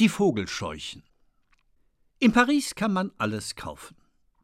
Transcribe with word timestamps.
Die 0.00 0.08
Vogelscheuchen. 0.08 1.02
In 2.20 2.32
Paris 2.32 2.74
kann 2.74 2.90
man 2.90 3.12
alles 3.18 3.54
kaufen. 3.54 3.98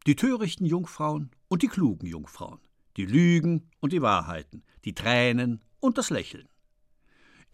Die 0.05 0.15
törichten 0.15 0.67
Jungfrauen 0.67 1.31
und 1.47 1.63
die 1.63 1.67
klugen 1.67 2.05
Jungfrauen, 2.05 2.59
die 2.95 3.07
Lügen 3.07 3.67
und 3.79 3.91
die 3.91 4.03
Wahrheiten, 4.03 4.61
die 4.85 4.93
Tränen 4.93 5.63
und 5.79 5.97
das 5.97 6.11
Lächeln. 6.11 6.47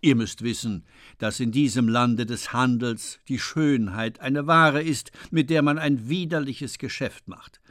Ihr 0.02 0.18
müsst 0.18 0.42
wissen, 0.42 0.86
dass 1.18 1.40
in 1.40 1.54
diesem 1.54 1.88
Lande 1.88 2.26
des 2.26 2.52
Handels 2.52 3.22
die 3.30 3.40
Schönheit 3.40 4.20
eine 4.20 4.48
Ware 4.48 4.84
ist, 4.84 5.14
mit 5.32 5.50
der 5.50 5.62
man 5.62 5.80
ein 5.80 6.10
widerliches 6.10 6.80
Geschäft 6.80 7.30
macht. 7.30 7.62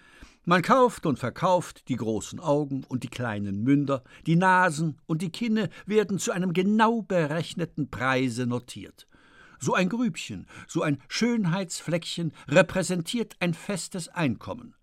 Man 0.47 0.63
kauft 0.63 1.05
und 1.05 1.19
verkauft 1.19 1.91
die 1.91 1.97
großen 1.97 2.41
Augen 2.41 2.85
und 2.89 3.03
die 3.03 3.09
kleinen 3.09 3.65
Münder, 3.65 4.03
die 4.25 4.37
Nasen 4.37 4.99
und 5.05 5.21
die 5.21 5.31
Kinne 5.31 5.69
werden 5.85 6.19
zu 6.19 6.33
einem 6.33 6.55
genau 6.55 7.03
berechneten 7.03 7.91
Preise 7.91 8.47
notiert. 8.47 9.07
So 9.65 9.75
ein 9.75 9.89
Grübchen, 9.89 10.49
so 10.67 10.83
ein 10.83 10.99
Schönheitsfleckchen 11.07 12.33
repräsentiert 12.49 13.37
ein 13.39 13.55
festes 13.55 14.09
Einkommen. 14.09 14.75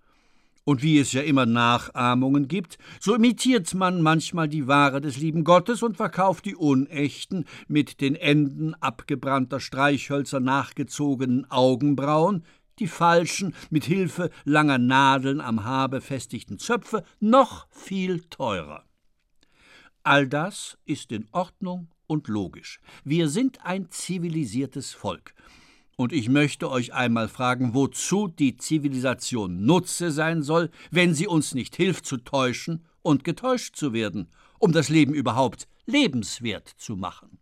Und 0.63 0.81
wie 0.81 0.99
es 0.99 1.11
ja 1.11 1.21
immer 1.21 1.45
Nachahmungen 1.45 2.47
gibt, 2.47 2.77
so 3.01 3.13
imitiert 3.13 3.73
man 3.73 4.01
manchmal 4.01 4.47
die 4.47 4.67
Ware 4.67 5.01
des 5.01 5.17
lieben 5.17 5.43
Gottes 5.43 5.83
und 5.83 5.97
verkauft 5.97 6.45
die 6.45 6.55
unechten, 6.55 7.43
mit 7.67 7.99
den 7.99 8.15
Enden 8.15 8.73
abgebrannter 8.75 9.59
Streichhölzer 9.59 10.39
nachgezogenen 10.39 11.51
Augenbrauen, 11.51 12.45
die 12.79 12.87
falschen, 12.87 13.53
mit 13.69 13.83
Hilfe 13.83 14.29
langer 14.45 14.77
Nadeln 14.77 15.41
am 15.41 15.65
Haar 15.65 15.89
befestigten 15.89 16.57
Zöpfe, 16.57 17.03
noch 17.19 17.67
viel 17.69 18.21
teurer. 18.29 18.85
All 20.03 20.25
das 20.25 20.77
ist 20.85 21.11
in 21.11 21.27
Ordnung 21.33 21.89
und 22.09 22.27
logisch. 22.27 22.79
Wir 23.03 23.29
sind 23.29 23.63
ein 23.65 23.89
zivilisiertes 23.91 24.91
Volk. 24.91 25.33
Und 25.95 26.11
ich 26.11 26.29
möchte 26.29 26.71
euch 26.71 26.93
einmal 26.93 27.27
fragen, 27.27 27.73
wozu 27.73 28.27
die 28.27 28.57
Zivilisation 28.57 29.65
Nutze 29.65 30.11
sein 30.11 30.41
soll, 30.41 30.71
wenn 30.91 31.13
sie 31.13 31.27
uns 31.27 31.53
nicht 31.53 31.75
hilft 31.75 32.05
zu 32.05 32.17
täuschen 32.17 32.85
und 33.01 33.23
getäuscht 33.23 33.75
zu 33.75 33.93
werden, 33.93 34.27
um 34.59 34.71
das 34.71 34.89
Leben 34.89 35.13
überhaupt 35.13 35.67
lebenswert 35.85 36.67
zu 36.67 36.95
machen. 36.95 37.37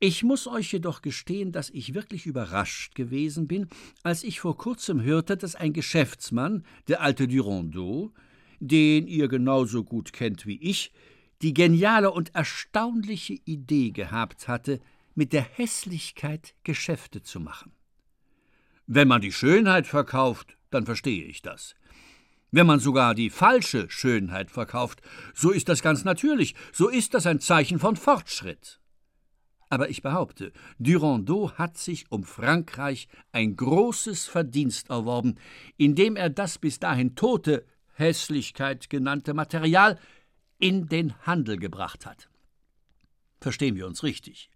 Ich 0.00 0.22
muss 0.22 0.46
euch 0.46 0.72
jedoch 0.72 1.02
gestehen, 1.02 1.50
dass 1.50 1.70
ich 1.70 1.94
wirklich 1.94 2.26
überrascht 2.26 2.94
gewesen 2.94 3.46
bin, 3.46 3.68
als 4.02 4.22
ich 4.22 4.40
vor 4.40 4.56
kurzem 4.56 5.02
hörte, 5.02 5.36
dass 5.36 5.54
ein 5.54 5.72
Geschäftsmann, 5.72 6.64
der 6.88 7.00
alte 7.00 7.26
Durandeau, 7.26 8.12
den 8.60 9.06
ihr 9.06 9.28
genauso 9.28 9.82
gut 9.84 10.12
kennt 10.12 10.46
wie 10.46 10.60
ich, 10.60 10.92
die 11.44 11.52
geniale 11.52 12.10
und 12.10 12.34
erstaunliche 12.34 13.34
Idee 13.44 13.90
gehabt 13.90 14.48
hatte, 14.48 14.80
mit 15.14 15.34
der 15.34 15.42
Hässlichkeit 15.42 16.54
Geschäfte 16.64 17.22
zu 17.22 17.38
machen. 17.38 17.72
Wenn 18.86 19.08
man 19.08 19.20
die 19.20 19.30
Schönheit 19.30 19.86
verkauft, 19.86 20.56
dann 20.70 20.86
verstehe 20.86 21.24
ich 21.24 21.42
das. 21.42 21.74
Wenn 22.50 22.66
man 22.66 22.80
sogar 22.80 23.14
die 23.14 23.28
falsche 23.28 23.90
Schönheit 23.90 24.50
verkauft, 24.50 25.02
so 25.34 25.50
ist 25.50 25.68
das 25.68 25.82
ganz 25.82 26.02
natürlich, 26.02 26.54
so 26.72 26.88
ist 26.88 27.12
das 27.12 27.26
ein 27.26 27.40
Zeichen 27.40 27.78
von 27.78 27.96
Fortschritt. 27.96 28.80
Aber 29.68 29.90
ich 29.90 30.00
behaupte, 30.00 30.50
Durandeau 30.78 31.52
hat 31.52 31.76
sich 31.76 32.10
um 32.10 32.24
Frankreich 32.24 33.06
ein 33.32 33.54
großes 33.54 34.26
Verdienst 34.28 34.88
erworben, 34.88 35.34
indem 35.76 36.16
er 36.16 36.30
das 36.30 36.56
bis 36.56 36.78
dahin 36.78 37.16
tote 37.16 37.66
Hässlichkeit 37.96 38.88
genannte 38.88 39.34
Material 39.34 39.98
in 40.58 40.88
den 40.88 41.14
Handel 41.26 41.56
gebracht 41.58 42.06
hat. 42.06 42.28
Verstehen 43.40 43.76
wir 43.76 43.86
uns 43.86 44.02
richtig. 44.02 44.50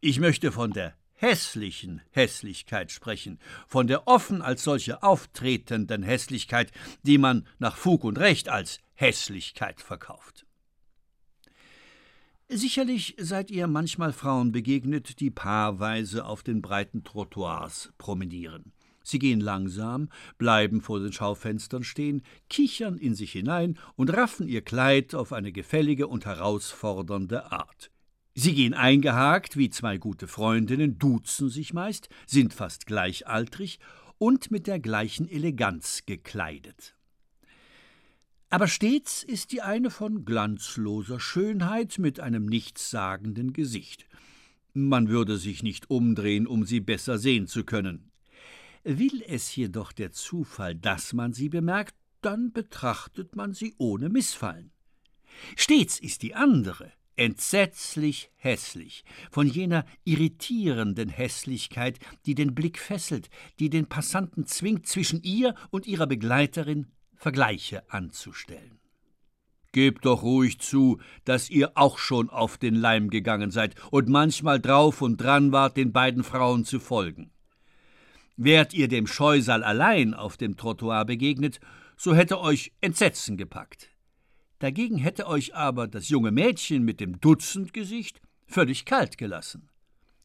Ich 0.00 0.18
möchte 0.18 0.52
von 0.52 0.72
der 0.72 0.94
hässlichen 1.12 2.02
Hässlichkeit 2.10 2.90
sprechen, 2.90 3.38
von 3.68 3.86
der 3.86 4.08
offen 4.08 4.42
als 4.42 4.64
solche 4.64 5.02
auftretenden 5.02 6.02
Hässlichkeit, 6.02 6.72
die 7.04 7.18
man 7.18 7.46
nach 7.58 7.76
Fug 7.76 8.04
und 8.04 8.18
Recht 8.18 8.48
als 8.48 8.80
Hässlichkeit 8.94 9.80
verkauft. 9.80 10.46
Sicherlich 12.48 13.14
seid 13.18 13.50
ihr 13.50 13.66
manchmal 13.66 14.12
Frauen 14.12 14.52
begegnet, 14.52 15.20
die 15.20 15.30
paarweise 15.30 16.26
auf 16.26 16.42
den 16.42 16.60
breiten 16.60 17.04
Trottoirs 17.04 17.92
promenieren. 17.96 18.72
Sie 19.02 19.18
gehen 19.18 19.40
langsam, 19.40 20.08
bleiben 20.38 20.80
vor 20.80 21.00
den 21.00 21.12
Schaufenstern 21.12 21.84
stehen, 21.84 22.22
kichern 22.48 22.98
in 22.98 23.14
sich 23.14 23.32
hinein 23.32 23.78
und 23.96 24.12
raffen 24.12 24.48
ihr 24.48 24.62
Kleid 24.62 25.14
auf 25.14 25.32
eine 25.32 25.52
gefällige 25.52 26.06
und 26.06 26.26
herausfordernde 26.26 27.52
Art. 27.52 27.90
Sie 28.34 28.54
gehen 28.54 28.74
eingehakt 28.74 29.56
wie 29.56 29.68
zwei 29.68 29.98
gute 29.98 30.26
Freundinnen, 30.26 30.98
duzen 30.98 31.50
sich 31.50 31.74
meist, 31.74 32.08
sind 32.26 32.54
fast 32.54 32.86
gleichaltrig 32.86 33.78
und 34.18 34.50
mit 34.50 34.66
der 34.66 34.78
gleichen 34.78 35.28
Eleganz 35.28 36.04
gekleidet. 36.06 36.94
Aber 38.48 38.68
stets 38.68 39.22
ist 39.22 39.52
die 39.52 39.62
eine 39.62 39.90
von 39.90 40.24
glanzloser 40.24 41.18
Schönheit 41.18 41.98
mit 41.98 42.20
einem 42.20 42.46
nichtssagenden 42.46 43.52
Gesicht. 43.52 44.06
Man 44.74 45.08
würde 45.08 45.38
sich 45.38 45.62
nicht 45.62 45.90
umdrehen, 45.90 46.46
um 46.46 46.64
sie 46.64 46.80
besser 46.80 47.18
sehen 47.18 47.46
zu 47.46 47.64
können. 47.64 48.11
Will 48.84 49.22
es 49.26 49.54
jedoch 49.54 49.92
der 49.92 50.10
Zufall, 50.10 50.74
dass 50.74 51.12
man 51.12 51.32
sie 51.32 51.48
bemerkt, 51.48 51.94
dann 52.20 52.52
betrachtet 52.52 53.36
man 53.36 53.52
sie 53.52 53.74
ohne 53.78 54.08
Missfallen. 54.08 54.72
Stets 55.56 56.00
ist 56.00 56.22
die 56.22 56.34
andere, 56.34 56.92
entsetzlich 57.16 58.30
hässlich, 58.34 59.04
von 59.30 59.46
jener 59.46 59.84
irritierenden 60.04 61.08
Hässlichkeit, 61.08 61.98
die 62.26 62.34
den 62.34 62.54
Blick 62.54 62.78
fesselt, 62.78 63.30
die 63.58 63.70
den 63.70 63.86
Passanten 63.86 64.46
zwingt, 64.46 64.86
zwischen 64.86 65.22
ihr 65.22 65.54
und 65.70 65.86
ihrer 65.86 66.06
Begleiterin 66.06 66.86
Vergleiche 67.14 67.88
anzustellen. 67.90 68.80
Gebt 69.70 70.04
doch 70.04 70.22
ruhig 70.22 70.58
zu, 70.58 71.00
dass 71.24 71.48
ihr 71.48 71.72
auch 71.76 71.98
schon 71.98 72.28
auf 72.28 72.58
den 72.58 72.74
Leim 72.74 73.10
gegangen 73.10 73.50
seid 73.50 73.74
und 73.90 74.08
manchmal 74.08 74.60
drauf 74.60 75.00
und 75.00 75.18
dran 75.18 75.52
wart, 75.52 75.76
den 75.76 75.92
beiden 75.92 76.24
Frauen 76.24 76.64
zu 76.64 76.78
folgen. 76.78 77.30
Wärt 78.44 78.74
ihr 78.74 78.88
dem 78.88 79.06
Scheusal 79.06 79.62
allein 79.62 80.14
auf 80.14 80.36
dem 80.36 80.56
Trottoir 80.56 81.04
begegnet, 81.04 81.60
so 81.96 82.12
hätte 82.12 82.40
euch 82.40 82.72
Entsetzen 82.80 83.36
gepackt. 83.36 83.90
Dagegen 84.58 84.98
hätte 84.98 85.28
euch 85.28 85.54
aber 85.54 85.86
das 85.86 86.08
junge 86.08 86.32
Mädchen 86.32 86.82
mit 86.82 86.98
dem 86.98 87.20
Dutzendgesicht 87.20 88.20
völlig 88.48 88.84
kalt 88.84 89.16
gelassen. 89.16 89.68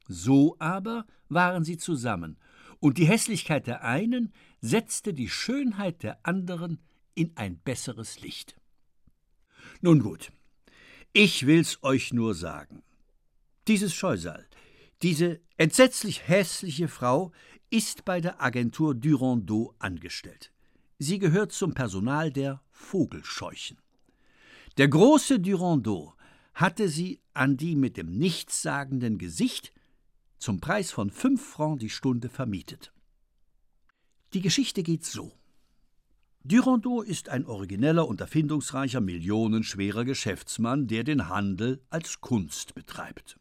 So 0.07 0.55
aber 0.57 1.05
waren 1.29 1.63
sie 1.63 1.77
zusammen, 1.77 2.39
und 2.79 2.97
die 2.97 3.05
Hässlichkeit 3.05 3.67
der 3.67 3.83
einen 3.83 4.33
setzte 4.61 5.13
die 5.13 5.29
Schönheit 5.29 6.01
der 6.01 6.17
anderen 6.25 6.79
in 7.13 7.33
ein 7.35 7.59
besseres 7.59 8.19
Licht. 8.21 8.59
Nun 9.81 9.99
gut, 9.99 10.31
ich 11.13 11.45
will's 11.45 11.83
euch 11.83 12.13
nur 12.13 12.33
sagen. 12.33 12.81
Dieses 13.67 13.93
Scheusal, 13.93 14.47
diese 15.03 15.39
entsetzlich 15.57 16.27
hässliche 16.27 16.87
Frau 16.87 17.31
ist 17.69 18.05
bei 18.05 18.21
der 18.21 18.41
Agentur 18.41 18.95
Durandeau 18.95 19.73
angestellt. 19.79 20.51
Sie 20.99 21.19
gehört 21.19 21.51
zum 21.51 21.73
Personal 21.73 22.31
der 22.31 22.61
Vogelscheuchen. 22.71 23.77
Der 24.77 24.87
große 24.87 25.39
Durandeau 25.39 26.13
hatte 26.53 26.89
sie 26.89 27.19
an 27.33 27.57
die 27.57 27.75
mit 27.75 27.97
dem 27.97 28.17
nichtssagenden 28.17 29.17
Gesicht 29.17 29.73
zum 30.39 30.59
Preis 30.59 30.91
von 30.91 31.09
fünf 31.11 31.45
Francs 31.45 31.79
die 31.79 31.89
Stunde 31.89 32.29
vermietet. 32.29 32.93
Die 34.33 34.41
Geschichte 34.41 34.83
geht 34.83 35.05
so. 35.05 35.33
Durandeau 36.43 37.01
ist 37.01 37.29
ein 37.29 37.45
origineller 37.45 38.07
und 38.07 38.21
erfindungsreicher, 38.21 39.01
millionenschwerer 39.01 40.05
Geschäftsmann, 40.05 40.87
der 40.87 41.03
den 41.03 41.27
Handel 41.27 41.81
als 41.89 42.21
Kunst 42.21 42.73
betreibt. 42.73 43.37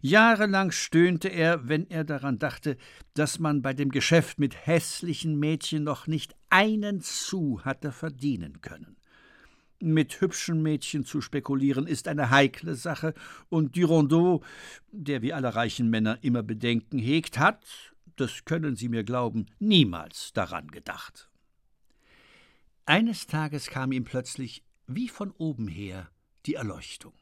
Jahrelang 0.00 0.70
stöhnte 0.70 1.28
er, 1.28 1.68
wenn 1.68 1.88
er 1.90 2.04
daran 2.04 2.38
dachte, 2.38 2.76
dass 3.14 3.38
man 3.38 3.62
bei 3.62 3.74
dem 3.74 3.90
Geschäft 3.90 4.38
mit 4.38 4.66
hässlichen 4.66 5.38
Mädchen 5.38 5.84
noch 5.84 6.06
nicht 6.06 6.34
einen 6.50 7.00
Sou 7.00 7.60
hatte 7.62 7.92
verdienen 7.92 8.60
können. 8.60 8.96
Mit 9.80 10.20
hübschen 10.20 10.62
Mädchen 10.62 11.04
zu 11.04 11.20
spekulieren 11.20 11.86
ist 11.86 12.08
eine 12.08 12.30
heikle 12.30 12.74
Sache, 12.74 13.14
und 13.48 13.76
Durandeau, 13.76 14.42
der 14.90 15.22
wie 15.22 15.32
alle 15.32 15.54
reichen 15.54 15.88
Männer 15.88 16.18
immer 16.22 16.42
Bedenken 16.42 16.98
hegt, 16.98 17.38
hat, 17.38 17.64
das 18.16 18.44
können 18.44 18.74
Sie 18.74 18.88
mir 18.88 19.04
glauben, 19.04 19.46
niemals 19.60 20.32
daran 20.32 20.66
gedacht. 20.68 21.30
Eines 22.86 23.26
Tages 23.26 23.68
kam 23.68 23.92
ihm 23.92 24.04
plötzlich, 24.04 24.64
wie 24.86 25.08
von 25.08 25.30
oben 25.32 25.68
her, 25.68 26.10
die 26.46 26.54
Erleuchtung. 26.54 27.12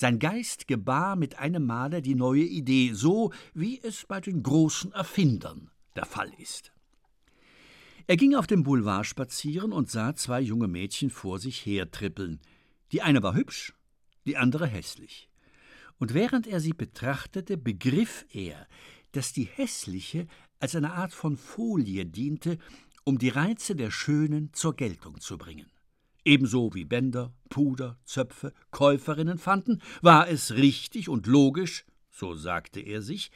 Sein 0.00 0.18
Geist 0.18 0.66
gebar 0.66 1.14
mit 1.14 1.38
einem 1.38 1.66
Male 1.66 2.00
die 2.00 2.14
neue 2.14 2.44
Idee, 2.44 2.94
so 2.94 3.34
wie 3.52 3.78
es 3.82 4.06
bei 4.06 4.18
den 4.18 4.42
großen 4.42 4.92
Erfindern 4.92 5.70
der 5.94 6.06
Fall 6.06 6.32
ist. 6.38 6.72
Er 8.06 8.16
ging 8.16 8.34
auf 8.34 8.46
dem 8.46 8.62
Boulevard 8.62 9.04
spazieren 9.04 9.74
und 9.74 9.90
sah 9.90 10.14
zwei 10.14 10.40
junge 10.40 10.68
Mädchen 10.68 11.10
vor 11.10 11.38
sich 11.38 11.66
hertrippeln. 11.66 12.40
Die 12.92 13.02
eine 13.02 13.22
war 13.22 13.34
hübsch, 13.34 13.74
die 14.24 14.38
andere 14.38 14.66
hässlich. 14.66 15.28
Und 15.98 16.14
während 16.14 16.46
er 16.46 16.60
sie 16.60 16.72
betrachtete, 16.72 17.58
begriff 17.58 18.24
er, 18.30 18.66
dass 19.12 19.34
die 19.34 19.44
hässliche 19.44 20.28
als 20.60 20.74
eine 20.74 20.94
Art 20.94 21.12
von 21.12 21.36
Folie 21.36 22.06
diente, 22.06 22.56
um 23.04 23.18
die 23.18 23.28
Reize 23.28 23.76
der 23.76 23.90
Schönen 23.90 24.54
zur 24.54 24.74
Geltung 24.74 25.20
zu 25.20 25.36
bringen. 25.36 25.70
Ebenso 26.24 26.74
wie 26.74 26.84
Bänder, 26.84 27.32
Puder, 27.48 27.98
Zöpfe 28.04 28.52
Käuferinnen 28.70 29.38
fanden, 29.38 29.80
war 30.02 30.28
es 30.28 30.52
richtig 30.52 31.08
und 31.08 31.26
logisch, 31.26 31.84
so 32.10 32.34
sagte 32.34 32.80
er 32.80 33.02
sich, 33.02 33.30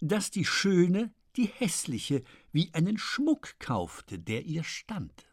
dass 0.00 0.30
die 0.30 0.44
Schöne 0.44 1.12
die 1.36 1.46
Hässliche 1.46 2.22
wie 2.52 2.72
einen 2.72 2.98
Schmuck 2.98 3.58
kaufte, 3.58 4.18
der 4.18 4.44
ihr 4.44 4.64
stand. 4.64 5.26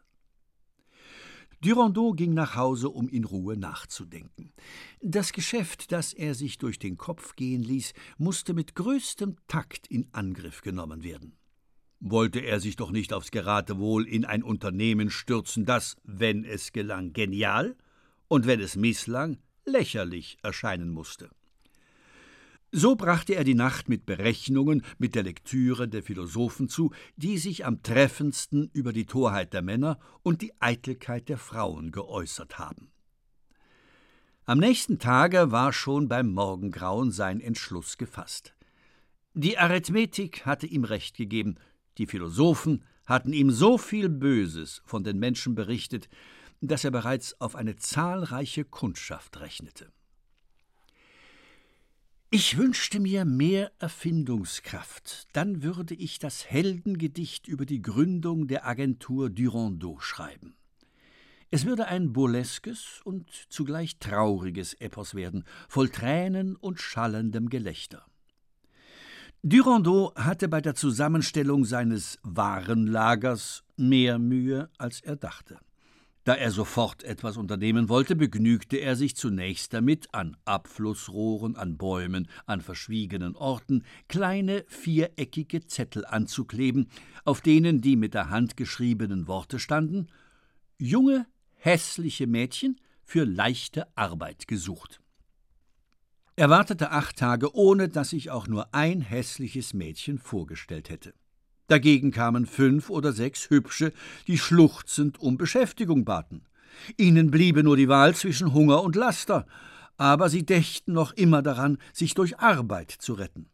Durandeau 1.62 2.12
ging 2.12 2.32
nach 2.32 2.56
Hause, 2.56 2.88
um 2.88 3.06
in 3.08 3.24
Ruhe 3.24 3.54
nachzudenken. 3.54 4.54
Das 5.02 5.32
Geschäft, 5.32 5.92
das 5.92 6.14
er 6.14 6.34
sich 6.34 6.56
durch 6.56 6.78
den 6.78 6.96
Kopf 6.96 7.36
gehen 7.36 7.62
ließ, 7.62 7.92
musste 8.16 8.54
mit 8.54 8.74
größtem 8.74 9.36
Takt 9.46 9.86
in 9.88 10.08
Angriff 10.12 10.62
genommen 10.62 11.04
werden. 11.04 11.36
Wollte 12.00 12.40
er 12.40 12.60
sich 12.60 12.76
doch 12.76 12.90
nicht 12.90 13.12
aufs 13.12 13.30
Geratewohl 13.30 14.08
in 14.08 14.24
ein 14.24 14.42
Unternehmen 14.42 15.10
stürzen, 15.10 15.66
das, 15.66 15.96
wenn 16.02 16.44
es 16.44 16.72
gelang, 16.72 17.12
genial 17.12 17.76
und 18.26 18.46
wenn 18.46 18.60
es 18.60 18.74
misslang, 18.74 19.38
lächerlich 19.66 20.38
erscheinen 20.42 20.90
musste. 20.90 21.30
So 22.72 22.94
brachte 22.94 23.34
er 23.34 23.42
die 23.42 23.54
Nacht 23.54 23.88
mit 23.88 24.06
Berechnungen, 24.06 24.82
mit 24.98 25.16
der 25.16 25.24
Lektüre 25.24 25.88
der 25.88 26.04
Philosophen 26.04 26.68
zu, 26.68 26.92
die 27.16 27.36
sich 27.36 27.66
am 27.66 27.82
treffendsten 27.82 28.70
über 28.72 28.92
die 28.92 29.06
Torheit 29.06 29.52
der 29.52 29.62
Männer 29.62 29.98
und 30.22 30.40
die 30.40 30.52
Eitelkeit 30.60 31.28
der 31.28 31.38
Frauen 31.38 31.90
geäußert 31.90 32.58
haben. 32.58 32.92
Am 34.44 34.58
nächsten 34.58 35.00
Tage 35.00 35.50
war 35.50 35.72
schon 35.72 36.08
beim 36.08 36.28
Morgengrauen 36.28 37.10
sein 37.10 37.40
Entschluss 37.40 37.98
gefasst. 37.98 38.54
Die 39.34 39.58
Arithmetik 39.58 40.46
hatte 40.46 40.66
ihm 40.66 40.84
recht 40.84 41.16
gegeben, 41.16 41.56
die 42.00 42.06
Philosophen 42.06 42.82
hatten 43.04 43.34
ihm 43.34 43.50
so 43.50 43.76
viel 43.76 44.08
Böses 44.08 44.80
von 44.86 45.04
den 45.04 45.18
Menschen 45.18 45.54
berichtet, 45.54 46.08
dass 46.62 46.82
er 46.82 46.90
bereits 46.90 47.38
auf 47.42 47.54
eine 47.54 47.76
zahlreiche 47.76 48.64
Kundschaft 48.64 49.38
rechnete. 49.38 49.92
Ich 52.30 52.56
wünschte 52.56 53.00
mir 53.00 53.26
mehr 53.26 53.70
Erfindungskraft, 53.80 55.28
dann 55.34 55.62
würde 55.62 55.94
ich 55.94 56.18
das 56.18 56.48
Heldengedicht 56.48 57.48
über 57.48 57.66
die 57.66 57.82
Gründung 57.82 58.46
der 58.46 58.66
Agentur 58.66 59.28
Durandeau 59.28 60.00
schreiben. 60.00 60.54
Es 61.50 61.66
würde 61.66 61.86
ein 61.86 62.14
burleskes 62.14 63.02
und 63.04 63.28
zugleich 63.50 63.98
trauriges 63.98 64.72
Epos 64.74 65.14
werden, 65.14 65.44
voll 65.68 65.90
Tränen 65.90 66.56
und 66.56 66.80
schallendem 66.80 67.50
Gelächter. 67.50 68.06
Durandeau 69.42 70.12
hatte 70.16 70.48
bei 70.48 70.60
der 70.60 70.74
Zusammenstellung 70.74 71.64
seines 71.64 72.18
Warenlagers 72.22 73.64
mehr 73.78 74.18
Mühe, 74.18 74.68
als 74.76 75.00
er 75.00 75.16
dachte. 75.16 75.58
Da 76.24 76.34
er 76.34 76.50
sofort 76.50 77.02
etwas 77.04 77.38
unternehmen 77.38 77.88
wollte, 77.88 78.16
begnügte 78.16 78.76
er 78.76 78.96
sich 78.96 79.16
zunächst 79.16 79.72
damit, 79.72 80.12
an 80.12 80.36
Abflussrohren, 80.44 81.56
an 81.56 81.78
Bäumen, 81.78 82.28
an 82.44 82.60
verschwiegenen 82.60 83.34
Orten 83.34 83.84
kleine 84.08 84.66
viereckige 84.68 85.66
Zettel 85.66 86.04
anzukleben, 86.04 86.88
auf 87.24 87.40
denen 87.40 87.80
die 87.80 87.96
mit 87.96 88.12
der 88.12 88.28
Hand 88.28 88.58
geschriebenen 88.58 89.26
Worte 89.26 89.58
standen 89.58 90.08
Junge, 90.76 91.26
hässliche 91.56 92.26
Mädchen 92.26 92.78
für 93.04 93.24
leichte 93.24 93.86
Arbeit 93.96 94.46
gesucht. 94.46 95.00
Er 96.40 96.48
wartete 96.48 96.90
acht 96.90 97.18
Tage, 97.18 97.54
ohne 97.54 97.90
dass 97.90 98.08
sich 98.08 98.30
auch 98.30 98.46
nur 98.48 98.74
ein 98.74 99.02
hässliches 99.02 99.74
Mädchen 99.74 100.18
vorgestellt 100.18 100.88
hätte. 100.88 101.12
Dagegen 101.66 102.12
kamen 102.12 102.46
fünf 102.46 102.88
oder 102.88 103.12
sechs 103.12 103.50
Hübsche, 103.50 103.92
die 104.26 104.38
schluchzend 104.38 105.20
um 105.20 105.36
Beschäftigung 105.36 106.06
baten. 106.06 106.46
Ihnen 106.96 107.30
bliebe 107.30 107.62
nur 107.62 107.76
die 107.76 107.90
Wahl 107.90 108.14
zwischen 108.14 108.54
Hunger 108.54 108.82
und 108.82 108.96
Laster, 108.96 109.46
aber 109.98 110.30
sie 110.30 110.46
dächten 110.46 110.94
noch 110.94 111.12
immer 111.12 111.42
daran, 111.42 111.76
sich 111.92 112.14
durch 112.14 112.38
Arbeit 112.38 112.90
zu 112.90 113.12
retten. 113.12 113.50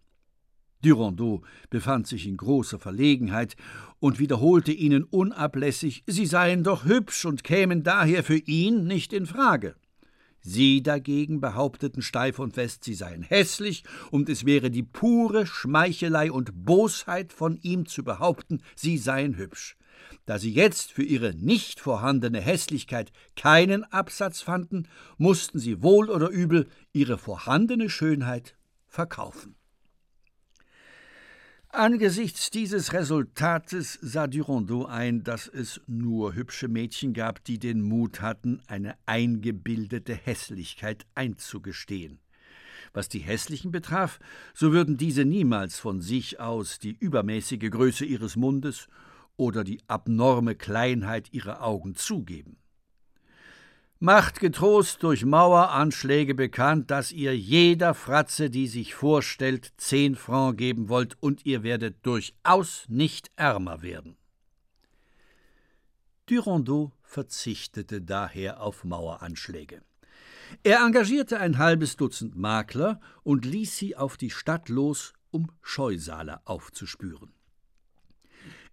Durandeau 0.80 1.42
befand 1.70 2.06
sich 2.06 2.24
in 2.28 2.36
großer 2.36 2.78
Verlegenheit 2.78 3.56
und 3.98 4.20
wiederholte 4.20 4.70
ihnen 4.70 5.02
unablässig, 5.02 6.04
sie 6.06 6.26
seien 6.26 6.62
doch 6.62 6.84
hübsch 6.84 7.24
und 7.24 7.42
kämen 7.42 7.82
daher 7.82 8.22
für 8.22 8.38
ihn 8.38 8.84
nicht 8.84 9.12
in 9.12 9.26
Frage. 9.26 9.74
Sie 10.48 10.81
dagegen 10.81 11.40
behaupteten 11.40 12.02
steif 12.02 12.38
und 12.38 12.54
fest, 12.54 12.84
sie 12.84 12.94
seien 12.94 13.22
hässlich, 13.22 13.82
und 14.12 14.28
es 14.28 14.46
wäre 14.46 14.70
die 14.70 14.84
pure 14.84 15.44
Schmeichelei 15.44 16.31
und 16.31 16.64
Bosheit 16.64 17.32
von 17.32 17.58
ihm 17.62 17.87
zu 17.87 18.04
behaupten, 18.04 18.62
sie 18.76 18.96
seien 18.96 19.37
hübsch. 19.37 19.76
Da 20.25 20.38
sie 20.38 20.52
jetzt 20.52 20.93
für 20.93 21.02
ihre 21.02 21.34
nicht 21.34 21.81
vorhandene 21.81 22.40
Hässlichkeit 22.40 23.10
keinen 23.34 23.82
Absatz 23.93 24.40
fanden, 24.40 24.87
mussten 25.19 25.58
sie 25.58 25.82
wohl 25.82 26.10
oder 26.10 26.28
übel 26.28 26.69
ihre 26.92 27.19
vorhandene 27.19 27.90
Schönheit 27.90 28.56
verkaufen. 28.87 29.55
Angesichts 31.78 32.50
dieses 32.50 32.94
Resultates 32.94 33.99
sah 34.00 34.28
Durandeau 34.28 34.87
ein, 34.87 35.25
dass 35.25 35.46
es 35.46 35.78
nur 35.87 36.34
hübsche 36.34 36.69
Mädchen 36.69 37.12
gab, 37.12 37.44
die 37.44 37.58
den 37.58 37.82
Mut 37.82 38.23
hatten, 38.23 38.62
eine 38.67 38.96
eingebildete 39.05 40.14
Hässlichkeit 40.14 41.05
einzugestehen. 41.14 42.19
Was 42.94 43.11
die 43.11 43.19
Hässlichen 43.19 43.73
betraf, 43.73 44.20
so 44.55 44.73
würden 44.73 44.96
diese 44.96 45.26
niemals 45.26 45.78
von 45.78 46.00
sich 46.00 46.40
aus 46.40 46.78
die 46.78 46.96
übermäßige 46.99 47.70
Größe 47.70 48.06
ihres 48.06 48.37
Mundes 48.37 48.88
oder 49.37 49.62
die 49.62 49.81
abnorme 49.87 50.55
Kleinheit 50.55 51.31
ihrer 51.34 51.62
Augen 51.62 51.94
zugeben. 51.94 52.56
Macht 53.98 54.40
getrost 54.40 55.02
durch 55.02 55.25
Maueranschläge 55.25 56.34
bekannt, 56.34 56.90
dass 56.90 57.12
ihr 57.12 57.34
jeder 57.34 57.94
Fratze, 57.94 58.50
die 58.50 58.66
sich 58.66 58.94
vorstellt, 58.94 59.72
zehn 59.78 60.16
Franc 60.16 60.58
geben 60.58 60.90
wollt, 60.90 61.16
und 61.20 61.46
ihr 61.46 61.62
werdet 61.62 62.04
durchaus 62.04 62.84
nicht 62.88 63.31
ärmer 63.37 63.81
werden. 63.81 64.19
Durandeau 66.26 66.93
verzichtete 67.04 68.02
daher 68.02 68.60
auf 68.60 68.84
Maueranschläge. 68.84 69.81
Er 70.62 70.84
engagierte 70.84 71.40
ein 71.40 71.56
halbes 71.56 71.96
Dutzend 71.96 72.37
Makler 72.37 73.00
und 73.22 73.46
ließ 73.46 73.78
sie 73.78 73.96
auf 73.96 74.19
die 74.19 74.31
Stadt 74.31 74.69
los, 74.69 75.14
um 75.31 75.50
Scheusale 75.62 76.40
aufzuspüren. 76.44 77.32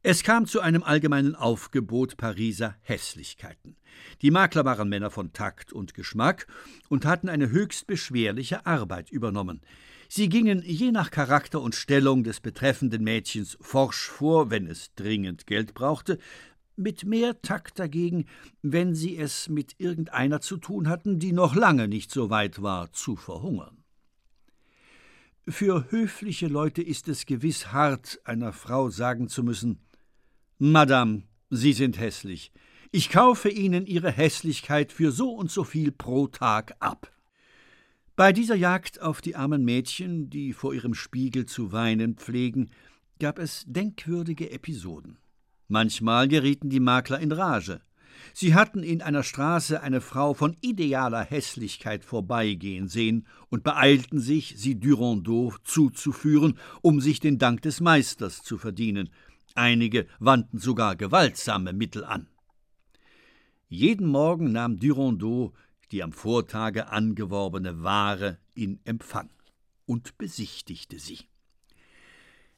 Es 0.06 0.24
kam 0.24 0.46
zu 0.46 0.60
einem 0.60 0.84
allgemeinen 0.84 1.34
Aufgebot 1.34 2.18
Pariser 2.18 2.76
Hässlichkeiten. 2.82 3.78
Die 4.22 4.32
Makler 4.32 4.66
waren 4.66 4.90
Männer 4.90 5.10
von 5.10 5.32
Takt 5.32 5.72
und 5.72 5.94
Geschmack 5.94 6.46
und 6.90 7.06
hatten 7.06 7.30
eine 7.30 7.52
höchst 7.52 7.88
beschwerliche 7.88 8.66
Arbeit 8.66 9.10
übernommen. 9.12 9.62
Sie 10.10 10.28
gingen 10.28 10.62
je 10.62 10.92
nach 10.92 11.10
Charakter 11.10 11.62
und 11.62 11.74
Stellung 11.74 12.26
des 12.26 12.42
betreffenden 12.42 13.02
Mädchens 13.02 13.58
forsch 13.62 14.10
vor, 14.10 14.52
wenn 14.52 14.68
es 14.68 14.94
dringend 14.96 15.48
Geld 15.48 15.74
brauchte, 15.74 16.20
mit 16.76 17.06
mehr 17.06 17.42
Takt 17.42 17.80
dagegen, 17.80 18.26
wenn 18.62 18.96
sie 18.96 19.18
es 19.18 19.48
mit 19.48 19.76
irgendeiner 19.78 20.42
zu 20.42 20.58
tun 20.58 20.90
hatten, 20.90 21.18
die 21.18 21.32
noch 21.32 21.56
lange 21.56 21.88
nicht 21.88 22.12
so 22.12 22.30
weit 22.30 22.62
war, 22.62 22.92
zu 22.92 23.16
verhungern. 23.16 23.78
Für 25.48 25.90
höfliche 25.92 26.48
Leute 26.48 26.82
ist 26.82 27.08
es 27.08 27.26
gewiss 27.26 27.72
hart, 27.72 28.20
einer 28.26 28.52
Frau 28.52 28.90
sagen 28.90 29.30
zu 29.30 29.44
müssen, 29.44 29.80
Madame, 30.66 31.24
Sie 31.50 31.74
sind 31.74 32.00
hässlich. 32.00 32.54
Ich 32.90 33.10
kaufe 33.10 33.50
Ihnen 33.50 33.86
Ihre 33.86 34.10
Hässlichkeit 34.10 34.94
für 34.94 35.12
so 35.12 35.32
und 35.32 35.52
so 35.52 35.66
viel 35.66 35.92
pro 35.92 36.28
Tag 36.28 36.78
ab. 36.80 37.12
Bei 38.16 38.32
dieser 38.32 38.56
Jagd 38.56 39.02
auf 39.02 39.20
die 39.20 39.36
armen 39.36 39.66
Mädchen, 39.66 40.30
die 40.30 40.54
vor 40.54 40.74
ihrem 40.74 40.94
Spiegel 40.94 41.48
zu 41.48 41.74
weinen 41.74 42.16
pflegen, 42.16 42.70
gab 43.20 43.40
es 43.40 43.66
denkwürdige 43.68 44.52
Episoden. 44.52 45.18
Manchmal 45.68 46.30
gerieten 46.30 46.70
die 46.70 46.80
Makler 46.80 47.20
in 47.20 47.34
Rage. 47.34 47.82
Sie 48.34 48.56
hatten 48.56 48.84
in 48.84 49.02
einer 49.02 49.24
Straße 49.24 49.82
eine 49.82 50.00
Frau 50.00 50.34
von 50.34 50.56
idealer 50.62 51.26
Hässlichkeit 51.26 52.06
vorbeigehen 52.06 52.88
sehen 52.88 53.28
und 53.50 53.66
beeilten 53.66 54.22
sich, 54.22 54.54
sie 54.56 54.80
Durandeau 54.80 55.54
zuzuführen, 55.66 56.58
um 56.82 57.02
sich 57.02 57.20
den 57.20 57.38
Dank 57.38 57.64
des 57.64 57.82
Meisters 57.82 58.44
zu 58.44 58.58
verdienen, 58.58 59.10
Einige 59.56 60.08
wandten 60.20 60.58
sogar 60.58 60.96
gewaltsame 60.96 61.74
Mittel 61.74 62.04
an. 62.04 62.28
Jeden 63.70 64.08
Morgen 64.08 64.52
nahm 64.52 64.80
Durandeau 64.80 65.54
die 65.94 66.02
am 66.02 66.12
Vortage 66.12 66.90
angeworbene 66.90 67.84
Ware 67.84 68.40
in 68.56 68.80
Empfang 68.84 69.30
und 69.86 70.18
besichtigte 70.18 70.98
sie. 70.98 71.20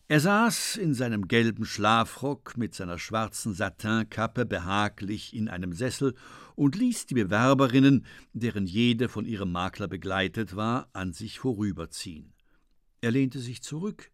Er 0.07 0.21
saß 0.21 0.77
in 0.77 0.93
seinem 0.93 1.27
gelben 1.27 1.65
Schlafrock 1.65 2.57
mit 2.57 2.75
seiner 2.75 2.97
schwarzen 2.97 3.53
Satinkappe 3.53 4.45
behaglich 4.45 5.35
in 5.35 5.49
einem 5.49 5.73
Sessel 5.73 6.15
und 6.55 6.75
ließ 6.75 7.07
die 7.07 7.15
Bewerberinnen, 7.15 8.05
deren 8.31 8.67
jede 8.67 9.09
von 9.09 9.25
ihrem 9.25 9.51
Makler 9.51 9.87
begleitet 9.87 10.55
war, 10.55 10.89
an 10.93 11.11
sich 11.11 11.39
vorüberziehen. 11.39 12.33
Er 13.01 13.11
lehnte 13.11 13.39
sich 13.39 13.63
zurück, 13.63 14.11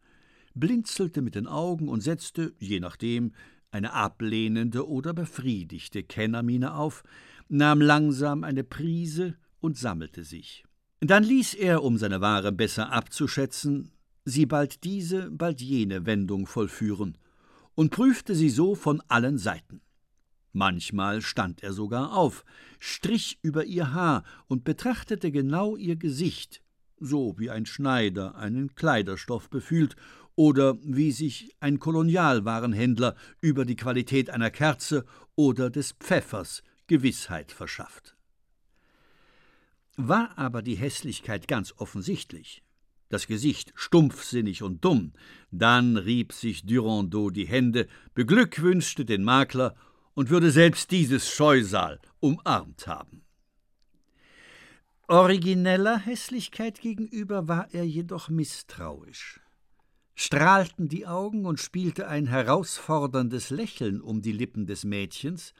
blinzelte 0.53 1.21
mit 1.21 1.35
den 1.35 1.47
Augen 1.47 1.87
und 1.87 2.01
setzte, 2.01 2.53
je 2.59 2.79
nachdem, 2.79 3.33
eine 3.71 3.93
ablehnende 3.93 4.87
oder 4.87 5.13
befriedigte 5.13 6.03
Kennermiene 6.03 6.73
auf, 6.75 7.03
nahm 7.47 7.81
langsam 7.81 8.43
eine 8.43 8.63
Prise 8.63 9.35
und 9.59 9.77
sammelte 9.77 10.23
sich. 10.23 10.63
Dann 10.99 11.23
ließ 11.23 11.55
er, 11.55 11.83
um 11.83 11.97
seine 11.97 12.21
Ware 12.21 12.51
besser 12.51 12.91
abzuschätzen, 12.91 13.91
sie 14.25 14.45
bald 14.45 14.83
diese, 14.83 15.31
bald 15.31 15.61
jene 15.61 16.05
Wendung 16.05 16.45
vollführen 16.45 17.17
und 17.75 17.91
prüfte 17.91 18.35
sie 18.35 18.49
so 18.49 18.75
von 18.75 19.01
allen 19.07 19.37
Seiten. 19.37 19.81
Manchmal 20.53 21.21
stand 21.21 21.63
er 21.63 21.73
sogar 21.73 22.13
auf, 22.15 22.43
strich 22.79 23.39
über 23.41 23.65
ihr 23.65 23.93
Haar 23.93 24.23
und 24.47 24.63
betrachtete 24.63 25.31
genau 25.31 25.77
ihr 25.77 25.95
Gesicht, 25.95 26.61
so 26.99 27.35
wie 27.39 27.49
ein 27.49 27.65
Schneider 27.65 28.35
einen 28.35 28.75
Kleiderstoff 28.75 29.49
befühlt 29.49 29.95
oder 30.41 30.75
wie 30.81 31.11
sich 31.11 31.55
ein 31.59 31.77
Kolonialwarenhändler 31.77 33.15
über 33.41 33.63
die 33.63 33.75
Qualität 33.75 34.31
einer 34.31 34.49
Kerze 34.49 35.05
oder 35.35 35.69
des 35.69 35.91
Pfeffers 35.91 36.63
Gewissheit 36.87 37.51
verschafft. 37.51 38.17
War 39.97 40.35
aber 40.39 40.63
die 40.63 40.73
Hässlichkeit 40.73 41.47
ganz 41.47 41.75
offensichtlich, 41.77 42.63
das 43.09 43.27
Gesicht 43.27 43.71
stumpfsinnig 43.75 44.63
und 44.63 44.83
dumm, 44.83 45.13
dann 45.51 45.95
rieb 45.95 46.33
sich 46.33 46.65
Durando 46.65 47.29
die 47.29 47.45
Hände, 47.45 47.87
beglückwünschte 48.15 49.05
den 49.05 49.23
Makler 49.23 49.75
und 50.15 50.31
würde 50.31 50.49
selbst 50.49 50.89
dieses 50.89 51.29
Scheusal 51.29 51.99
umarmt 52.19 52.87
haben. 52.87 53.21
Origineller 55.07 55.99
Hässlichkeit 55.99 56.81
gegenüber 56.81 57.47
war 57.47 57.71
er 57.73 57.85
jedoch 57.85 58.29
misstrauisch. 58.29 59.40
Strahlten 60.23 60.87
die 60.87 61.07
Augen 61.07 61.47
und 61.47 61.59
spielte 61.59 62.07
ein 62.07 62.27
herausforderndes 62.27 63.49
Lächeln 63.49 63.99
um 63.99 64.21
die 64.21 64.31
Lippen 64.31 64.67
des 64.67 64.83
Mädchens, 64.83 65.55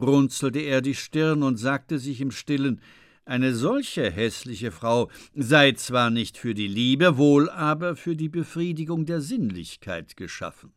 runzelte 0.00 0.60
er 0.60 0.80
die 0.80 0.94
Stirn 0.94 1.42
und 1.42 1.56
sagte 1.56 1.98
sich 1.98 2.20
im 2.20 2.30
stillen 2.30 2.80
eine 3.24 3.52
solche 3.52 4.08
hässliche 4.08 4.70
Frau 4.70 5.10
sei 5.34 5.72
zwar 5.72 6.10
nicht 6.10 6.38
für 6.38 6.54
die 6.54 6.68
Liebe, 6.68 7.16
wohl 7.16 7.50
aber 7.50 7.96
für 7.96 8.14
die 8.14 8.28
Befriedigung 8.28 9.06
der 9.06 9.20
Sinnlichkeit 9.20 10.16
geschaffen. 10.16 10.72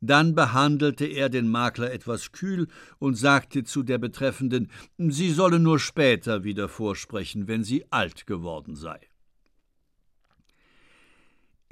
Dann 0.00 0.36
behandelte 0.36 1.06
er 1.06 1.30
den 1.30 1.48
Makler 1.48 1.92
etwas 1.92 2.30
kühl 2.30 2.68
und 3.00 3.16
sagte 3.16 3.64
zu 3.64 3.82
der 3.82 3.98
Betreffenden, 3.98 4.70
sie 4.96 5.32
solle 5.32 5.58
nur 5.58 5.80
später 5.80 6.44
wieder 6.44 6.68
vorsprechen, 6.68 7.48
wenn 7.48 7.64
sie 7.64 7.84
alt 7.90 8.28
geworden 8.28 8.76
sei. 8.76 9.00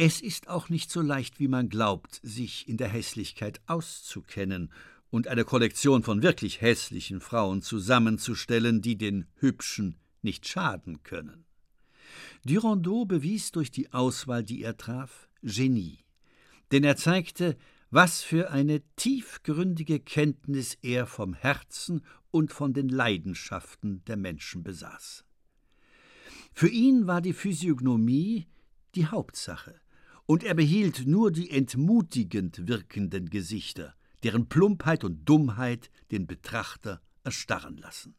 Es 0.04 0.20
ist 0.20 0.48
auch 0.48 0.68
nicht 0.68 0.90
so 0.90 1.00
leicht, 1.00 1.38
wie 1.38 1.46
man 1.46 1.68
glaubt, 1.68 2.18
sich 2.24 2.68
in 2.68 2.76
der 2.76 2.88
Hässlichkeit 2.88 3.60
auszukennen 3.68 4.72
und 5.10 5.28
eine 5.28 5.44
Kollektion 5.44 6.02
von 6.02 6.24
wirklich 6.24 6.60
hässlichen 6.60 7.20
Frauen 7.20 7.62
zusammenzustellen, 7.62 8.82
die 8.82 8.98
den 8.98 9.28
Hübschen 9.36 9.94
nicht 10.20 10.48
schaden 10.48 11.04
können. 11.04 11.44
Durandot 12.44 13.06
bewies 13.06 13.52
durch 13.52 13.70
die 13.70 13.92
Auswahl, 13.92 14.42
die 14.42 14.64
er 14.64 14.76
traf, 14.76 15.28
Genie, 15.40 16.00
denn 16.72 16.82
er 16.82 16.96
zeigte, 16.96 17.56
was 17.92 18.22
für 18.22 18.50
eine 18.50 18.82
tiefgründige 18.96 20.00
Kenntnis 20.00 20.76
er 20.82 21.06
vom 21.06 21.32
Herzen 21.32 22.04
und 22.32 22.52
von 22.52 22.72
den 22.72 22.88
Leidenschaften 22.88 24.02
der 24.06 24.16
Menschen 24.16 24.64
besaß. 24.64 25.24
Für 26.52 26.68
ihn 26.68 27.06
war 27.06 27.20
die 27.20 27.34
Physiognomie 27.34 28.48
die 28.96 29.06
Hauptsache, 29.06 29.81
und 30.26 30.44
er 30.44 30.54
behielt 30.54 31.06
nur 31.06 31.30
die 31.30 31.50
entmutigend 31.50 32.66
wirkenden 32.68 33.30
Gesichter, 33.30 33.94
deren 34.22 34.48
Plumpheit 34.48 35.04
und 35.04 35.24
Dummheit 35.28 35.90
den 36.10 36.26
Betrachter 36.26 37.00
erstarren 37.24 37.76
lassen. 37.76 38.14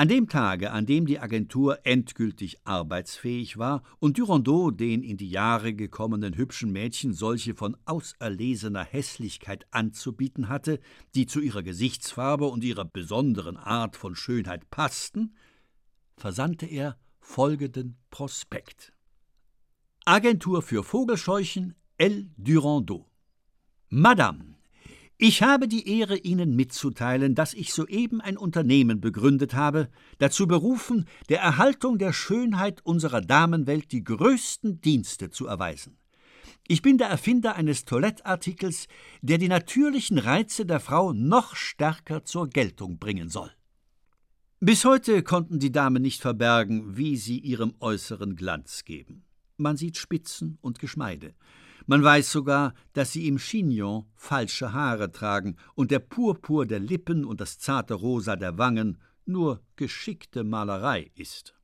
An 0.00 0.08
dem 0.08 0.30
Tage, 0.30 0.70
an 0.70 0.86
dem 0.86 1.04
die 1.04 1.18
Agentur 1.18 1.80
endgültig 1.84 2.56
arbeitsfähig 2.64 3.58
war 3.58 3.82
und 3.98 4.16
Durandot 4.16 4.80
den 4.80 5.02
in 5.02 5.18
die 5.18 5.28
Jahre 5.28 5.74
gekommenen 5.74 6.38
hübschen 6.38 6.72
Mädchen 6.72 7.12
solche 7.12 7.54
von 7.54 7.76
auserlesener 7.84 8.82
Hässlichkeit 8.82 9.66
anzubieten 9.72 10.48
hatte, 10.48 10.80
die 11.14 11.26
zu 11.26 11.40
ihrer 11.40 11.62
Gesichtsfarbe 11.62 12.46
und 12.46 12.64
ihrer 12.64 12.86
besonderen 12.86 13.58
Art 13.58 13.94
von 13.94 14.16
Schönheit 14.16 14.70
passten, 14.70 15.34
versandte 16.16 16.64
er 16.64 16.96
folgenden 17.20 17.98
Prospekt. 18.08 18.94
Agentur 20.10 20.60
für 20.60 20.82
Vogelscheuchen 20.82 21.76
L. 21.96 22.28
Durandot 22.36 23.06
Madame, 23.90 24.56
ich 25.16 25.44
habe 25.44 25.68
die 25.68 26.00
Ehre, 26.00 26.16
Ihnen 26.16 26.56
mitzuteilen, 26.56 27.36
dass 27.36 27.54
ich 27.54 27.72
soeben 27.72 28.20
ein 28.20 28.36
Unternehmen 28.36 29.00
begründet 29.00 29.54
habe, 29.54 29.88
dazu 30.18 30.48
berufen, 30.48 31.06
der 31.28 31.38
Erhaltung 31.38 31.96
der 31.96 32.12
Schönheit 32.12 32.84
unserer 32.84 33.20
Damenwelt 33.20 33.92
die 33.92 34.02
größten 34.02 34.80
Dienste 34.80 35.30
zu 35.30 35.46
erweisen. 35.46 35.96
Ich 36.66 36.82
bin 36.82 36.98
der 36.98 37.06
Erfinder 37.06 37.54
eines 37.54 37.84
Toilettartikels, 37.84 38.88
der 39.22 39.38
die 39.38 39.46
natürlichen 39.46 40.18
Reize 40.18 40.66
der 40.66 40.80
Frau 40.80 41.12
noch 41.12 41.54
stärker 41.54 42.24
zur 42.24 42.48
Geltung 42.48 42.98
bringen 42.98 43.28
soll. 43.28 43.52
Bis 44.58 44.84
heute 44.84 45.22
konnten 45.22 45.60
die 45.60 45.70
Damen 45.70 46.02
nicht 46.02 46.20
verbergen, 46.20 46.96
wie 46.96 47.16
sie 47.16 47.38
ihrem 47.38 47.74
äußeren 47.78 48.34
Glanz 48.34 48.84
geben. 48.84 49.24
Man 49.60 49.76
sieht 49.76 49.98
Spitzen 49.98 50.58
und 50.62 50.78
Geschmeide. 50.78 51.34
Man 51.86 52.02
weiß 52.02 52.32
sogar, 52.32 52.72
dass 52.94 53.12
sie 53.12 53.28
im 53.28 53.36
Chignon 53.36 54.06
falsche 54.14 54.72
Haare 54.72 55.12
tragen 55.12 55.56
und 55.74 55.90
der 55.90 55.98
Purpur 55.98 56.64
der 56.66 56.80
Lippen 56.80 57.24
und 57.24 57.40
das 57.40 57.58
zarte 57.58 57.94
Rosa 57.94 58.36
der 58.36 58.56
Wangen 58.56 58.98
nur 59.26 59.60
geschickte 59.76 60.44
Malerei 60.44 61.10
ist. 61.14 61.54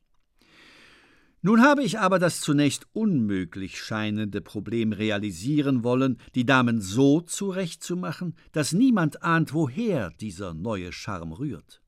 Nun 1.41 1.63
habe 1.63 1.85
ich 1.85 1.99
aber 1.99 2.19
das 2.19 2.41
zunächst 2.41 2.87
unmöglich 2.93 3.81
scheinende 3.81 4.41
Problem 4.41 4.93
realisieren 4.93 5.83
wollen, 5.83 6.19
die 6.35 6.45
Damen 6.45 6.81
so 6.81 7.21
zurechtzumachen, 7.23 8.35
dass 8.53 8.73
niemand 8.73 9.23
ahnt, 9.23 9.55
woher 9.55 10.11
dieser 10.21 10.53
neue 10.55 10.93
Charme 10.93 11.33
rührt. 11.33 11.83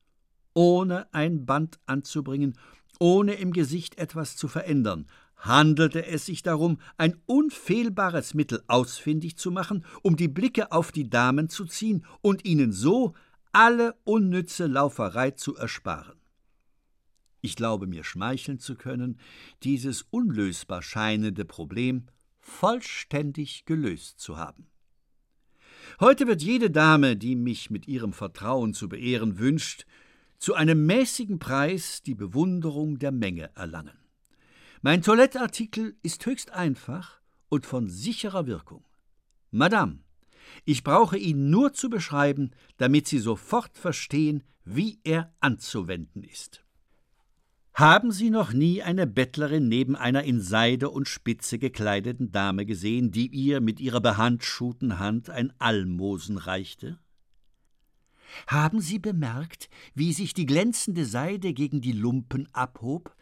Ohne 0.53 1.13
ein 1.13 1.45
Band 1.45 1.79
anzubringen, 1.85 2.57
ohne 2.99 3.33
im 3.35 3.53
Gesicht 3.53 3.97
etwas 3.97 4.35
zu 4.35 4.47
verändern, 4.47 5.07
handelte 5.39 6.05
es 6.05 6.25
sich 6.25 6.43
darum, 6.43 6.79
ein 6.97 7.15
unfehlbares 7.25 8.33
Mittel 8.33 8.61
ausfindig 8.67 9.37
zu 9.37 9.51
machen, 9.51 9.85
um 10.01 10.15
die 10.15 10.27
Blicke 10.27 10.71
auf 10.71 10.91
die 10.91 11.09
Damen 11.09 11.49
zu 11.49 11.65
ziehen 11.65 12.05
und 12.21 12.45
ihnen 12.45 12.71
so 12.71 13.13
alle 13.51 13.95
unnütze 14.03 14.67
Lauferei 14.67 15.31
zu 15.31 15.55
ersparen. 15.55 16.19
Ich 17.41 17.55
glaube 17.55 17.87
mir 17.87 18.03
schmeicheln 18.03 18.59
zu 18.59 18.75
können, 18.75 19.17
dieses 19.63 20.03
unlösbar 20.11 20.81
scheinende 20.81 21.45
Problem 21.45 22.07
vollständig 22.39 23.65
gelöst 23.65 24.19
zu 24.19 24.37
haben. 24.37 24.67
Heute 25.99 26.27
wird 26.27 26.41
jede 26.41 26.69
Dame, 26.69 27.15
die 27.15 27.35
mich 27.35 27.69
mit 27.69 27.87
ihrem 27.87 28.13
Vertrauen 28.13 28.73
zu 28.73 28.89
beehren 28.89 29.39
wünscht, 29.39 29.85
zu 30.37 30.53
einem 30.53 30.85
mäßigen 30.85 31.39
Preis 31.39 32.01
die 32.03 32.15
Bewunderung 32.15 32.99
der 32.99 33.11
Menge 33.11 33.49
erlangen. 33.55 33.98
Mein 34.81 35.01
Toilettartikel 35.01 35.97
ist 36.03 36.25
höchst 36.25 36.51
einfach 36.51 37.19
und 37.49 37.65
von 37.65 37.89
sicherer 37.89 38.47
Wirkung. 38.47 38.85
Madame, 39.51 39.99
ich 40.63 40.85
brauche 40.85 41.17
ihn 41.17 41.49
nur 41.49 41.73
zu 41.73 41.89
beschreiben, 41.89 42.51
damit 42.77 43.05
Sie 43.05 43.19
sofort 43.19 43.77
verstehen, 43.77 44.41
wie 44.63 45.01
er 45.03 45.33
anzuwenden 45.41 46.23
ist. 46.23 46.63
Haben 47.73 48.13
Sie 48.13 48.29
noch 48.29 48.53
nie 48.53 48.81
eine 48.81 49.05
Bettlerin 49.05 49.67
neben 49.67 49.97
einer 49.97 50.23
in 50.23 50.39
Seide 50.41 50.89
und 50.89 51.09
Spitze 51.09 51.59
gekleideten 51.59 52.31
Dame 52.31 52.65
gesehen, 52.65 53.11
die 53.11 53.27
ihr 53.27 53.59
mit 53.59 53.81
ihrer 53.81 53.99
behandschuhten 53.99 54.97
Hand 54.97 55.29
ein 55.29 55.51
Almosen 55.59 56.37
reichte? 56.37 56.99
Haben 58.47 58.79
Sie 58.79 58.99
bemerkt, 58.99 59.69
wie 59.93 60.13
sich 60.13 60.33
die 60.33 60.45
glänzende 60.45 61.03
Seide 61.03 61.53
gegen 61.53 61.81
die 61.81 61.91
Lumpen 61.91 62.47
abhob, 62.53 63.13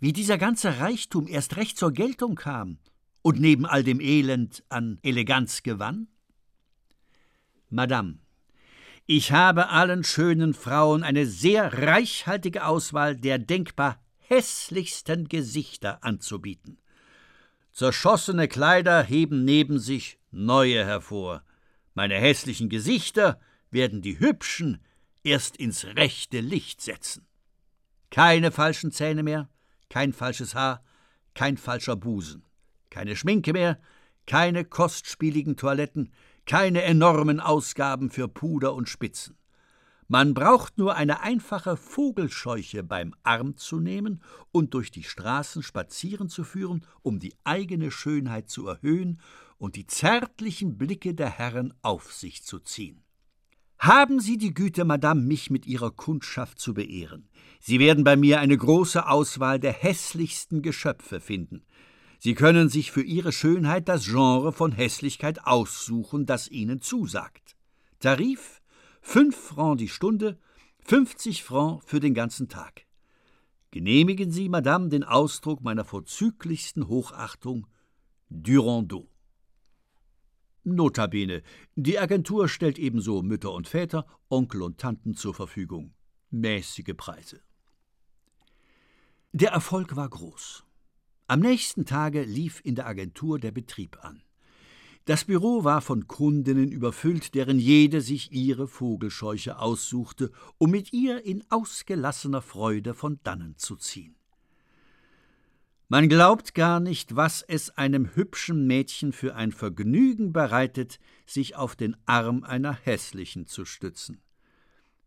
wie 0.00 0.12
dieser 0.12 0.38
ganze 0.38 0.80
Reichtum 0.80 1.26
erst 1.26 1.56
recht 1.56 1.76
zur 1.76 1.92
Geltung 1.92 2.34
kam 2.34 2.78
und 3.22 3.40
neben 3.40 3.66
all 3.66 3.82
dem 3.82 4.00
Elend 4.00 4.64
an 4.68 4.98
Eleganz 5.02 5.62
gewann? 5.62 6.08
Madame, 7.68 8.18
ich 9.06 9.32
habe 9.32 9.68
allen 9.70 10.04
schönen 10.04 10.54
Frauen 10.54 11.02
eine 11.02 11.26
sehr 11.26 11.72
reichhaltige 11.72 12.64
Auswahl 12.64 13.16
der 13.16 13.38
denkbar 13.38 14.02
hässlichsten 14.18 15.28
Gesichter 15.28 16.04
anzubieten. 16.04 16.78
Zerschossene 17.72 18.48
Kleider 18.48 19.02
heben 19.02 19.44
neben 19.44 19.78
sich 19.78 20.18
neue 20.30 20.84
hervor. 20.84 21.42
Meine 21.94 22.16
hässlichen 22.16 22.68
Gesichter 22.68 23.40
werden 23.70 24.02
die 24.02 24.18
hübschen 24.18 24.78
erst 25.22 25.56
ins 25.56 25.84
rechte 25.84 26.40
Licht 26.40 26.80
setzen. 26.80 27.26
Keine 28.10 28.50
falschen 28.52 28.92
Zähne 28.92 29.22
mehr, 29.22 29.48
kein 29.88 30.12
falsches 30.12 30.54
Haar, 30.54 30.82
kein 31.34 31.56
falscher 31.56 31.96
Busen, 31.96 32.44
keine 32.90 33.16
Schminke 33.16 33.52
mehr, 33.52 33.78
keine 34.26 34.64
kostspieligen 34.64 35.56
Toiletten, 35.56 36.12
keine 36.46 36.82
enormen 36.82 37.40
Ausgaben 37.40 38.10
für 38.10 38.28
Puder 38.28 38.74
und 38.74 38.88
Spitzen. 38.88 39.36
Man 40.10 40.32
braucht 40.32 40.78
nur 40.78 40.96
eine 40.96 41.20
einfache 41.20 41.76
Vogelscheuche 41.76 42.82
beim 42.82 43.14
Arm 43.24 43.56
zu 43.56 43.78
nehmen 43.78 44.22
und 44.52 44.72
durch 44.72 44.90
die 44.90 45.02
Straßen 45.02 45.62
spazieren 45.62 46.30
zu 46.30 46.44
führen, 46.44 46.86
um 47.02 47.18
die 47.18 47.34
eigene 47.44 47.90
Schönheit 47.90 48.48
zu 48.48 48.66
erhöhen 48.66 49.20
und 49.58 49.76
die 49.76 49.86
zärtlichen 49.86 50.78
Blicke 50.78 51.14
der 51.14 51.28
Herren 51.28 51.74
auf 51.82 52.12
sich 52.12 52.42
zu 52.42 52.58
ziehen. 52.58 53.02
Haben 53.78 54.18
Sie 54.18 54.38
die 54.38 54.54
Güte, 54.54 54.84
Madame, 54.84 55.22
mich 55.22 55.50
mit 55.50 55.64
Ihrer 55.66 55.92
Kundschaft 55.92 56.58
zu 56.58 56.74
beehren. 56.74 57.28
Sie 57.60 57.78
werden 57.78 58.02
bei 58.02 58.16
mir 58.16 58.40
eine 58.40 58.56
große 58.56 59.08
Auswahl 59.08 59.60
der 59.60 59.72
hässlichsten 59.72 60.62
Geschöpfe 60.62 61.20
finden. 61.20 61.62
Sie 62.18 62.34
können 62.34 62.68
sich 62.68 62.90
für 62.90 63.02
Ihre 63.02 63.30
Schönheit 63.30 63.88
das 63.88 64.06
Genre 64.06 64.52
von 64.52 64.72
Hässlichkeit 64.72 65.46
aussuchen, 65.46 66.26
das 66.26 66.48
Ihnen 66.48 66.80
zusagt. 66.80 67.54
Tarif 68.00 68.60
fünf 69.00 69.36
Francs 69.36 69.78
die 69.78 69.88
Stunde, 69.88 70.38
fünfzig 70.80 71.44
Francs 71.44 71.84
für 71.86 72.00
den 72.00 72.14
ganzen 72.14 72.48
Tag. 72.48 72.84
Genehmigen 73.70 74.32
Sie, 74.32 74.48
Madame, 74.48 74.88
den 74.88 75.04
Ausdruck 75.04 75.62
meiner 75.62 75.84
vorzüglichsten 75.84 76.88
Hochachtung 76.88 77.68
Durando. 78.28 79.08
Notabene, 80.64 81.42
die 81.76 81.98
Agentur 81.98 82.48
stellt 82.48 82.78
ebenso 82.78 83.22
Mütter 83.22 83.52
und 83.52 83.68
Väter, 83.68 84.06
Onkel 84.28 84.62
und 84.62 84.78
Tanten 84.78 85.14
zur 85.14 85.34
Verfügung. 85.34 85.94
Mäßige 86.30 86.94
Preise. 86.96 87.40
Der 89.32 89.50
Erfolg 89.50 89.96
war 89.96 90.08
groß. 90.08 90.64
Am 91.26 91.40
nächsten 91.40 91.84
Tage 91.84 92.22
lief 92.24 92.60
in 92.64 92.74
der 92.74 92.86
Agentur 92.86 93.38
der 93.38 93.52
Betrieb 93.52 94.02
an. 94.02 94.22
Das 95.08 95.24
Büro 95.24 95.64
war 95.64 95.80
von 95.80 96.06
Kundinnen 96.06 96.70
überfüllt, 96.70 97.34
deren 97.34 97.58
jede 97.58 98.02
sich 98.02 98.30
ihre 98.30 98.68
Vogelscheuche 98.68 99.58
aussuchte, 99.58 100.30
um 100.58 100.70
mit 100.70 100.92
ihr 100.92 101.24
in 101.24 101.42
ausgelassener 101.50 102.42
Freude 102.42 102.92
von 102.92 103.18
dannen 103.22 103.56
zu 103.56 103.76
ziehen. 103.76 104.17
Man 105.90 106.10
glaubt 106.10 106.54
gar 106.54 106.80
nicht, 106.80 107.16
was 107.16 107.40
es 107.40 107.70
einem 107.70 108.14
hübschen 108.14 108.66
Mädchen 108.66 109.14
für 109.14 109.34
ein 109.34 109.52
Vergnügen 109.52 110.34
bereitet, 110.34 110.98
sich 111.24 111.56
auf 111.56 111.76
den 111.76 111.96
Arm 112.04 112.44
einer 112.44 112.74
hässlichen 112.74 113.46
zu 113.46 113.64
stützen. 113.64 114.20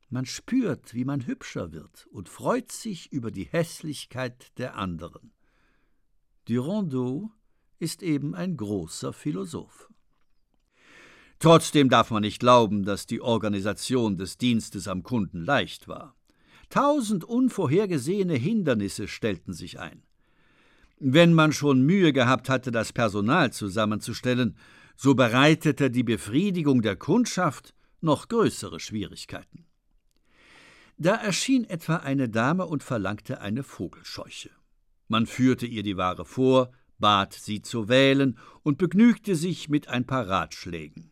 Man 0.10 0.26
spürt, 0.26 0.96
wie 0.96 1.06
man 1.06 1.28
hübscher 1.28 1.72
wird 1.72 2.08
und 2.08 2.30
freut 2.30 2.72
sich 2.72 3.12
über 3.12 3.30
die 3.30 3.44
Hässlichkeit 3.44 4.58
der 4.58 4.76
anderen. 4.76 5.32
Durando 6.46 7.32
ist 7.78 8.02
eben 8.02 8.34
ein 8.34 8.58
großer 8.58 9.14
Philosoph. 9.14 9.88
Trotzdem 11.38 11.90
darf 11.90 12.10
man 12.10 12.22
nicht 12.22 12.40
glauben, 12.40 12.86
dass 12.86 13.06
die 13.06 13.22
Organisation 13.22 14.18
des 14.18 14.40
Dienstes 14.40 14.88
am 14.88 15.04
Kunden 15.04 15.46
leicht 15.46 15.88
war. 15.88 16.16
Tausend 16.70 17.24
unvorhergesehene 17.24 18.36
Hindernisse 18.36 19.08
stellten 19.08 19.54
sich 19.54 19.80
ein. 19.80 20.02
Wenn 21.04 21.34
man 21.34 21.52
schon 21.52 21.82
Mühe 21.82 22.14
gehabt 22.14 22.48
hatte, 22.48 22.72
das 22.72 22.94
Personal 22.94 23.52
zusammenzustellen, 23.52 24.56
so 24.96 25.16
bereitete 25.16 25.90
die 25.90 26.04
Befriedigung 26.04 26.84
der 26.84 26.96
Kundschaft 26.96 27.74
noch 28.02 28.28
größere 28.28 28.80
Schwierigkeiten. 28.80 29.66
Da 31.00 31.16
erschien 31.16 31.64
etwa 31.64 31.96
eine 31.96 32.30
Dame 32.30 32.68
und 32.68 32.84
verlangte 32.84 33.42
eine 33.42 33.64
Vogelscheuche. 33.64 34.52
Man 35.08 35.26
führte 35.26 35.66
ihr 35.66 35.82
die 35.82 35.98
Ware 35.98 36.24
vor, 36.24 36.72
bat 37.00 37.34
sie 37.34 37.64
zu 37.64 37.90
wählen 37.90 38.38
und 38.62 38.78
begnügte 38.78 39.36
sich 39.36 39.70
mit 39.70 39.88
ein 39.88 40.06
paar 40.06 40.28
Ratschlägen. 40.30 41.11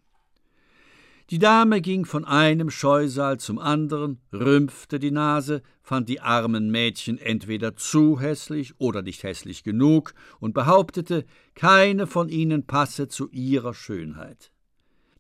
Die 1.29 1.37
Dame 1.37 1.79
ging 1.79 2.05
von 2.05 2.25
einem 2.25 2.71
Scheusal 2.71 3.39
zum 3.39 3.59
anderen, 3.59 4.19
rümpfte 4.33 4.97
die 4.97 5.11
Nase, 5.11 5.61
fand 5.83 6.09
die 6.09 6.21
armen 6.21 6.71
Mädchen 6.71 7.19
entweder 7.19 7.75
zu 7.75 8.19
hässlich 8.19 8.73
oder 8.79 9.03
nicht 9.03 9.21
hässlich 9.21 9.63
genug 9.63 10.15
und 10.39 10.55
behauptete, 10.55 11.25
keine 11.53 12.07
von 12.07 12.29
ihnen 12.29 12.65
passe 12.65 13.09
zu 13.09 13.29
ihrer 13.29 13.75
Schönheit. 13.75 14.51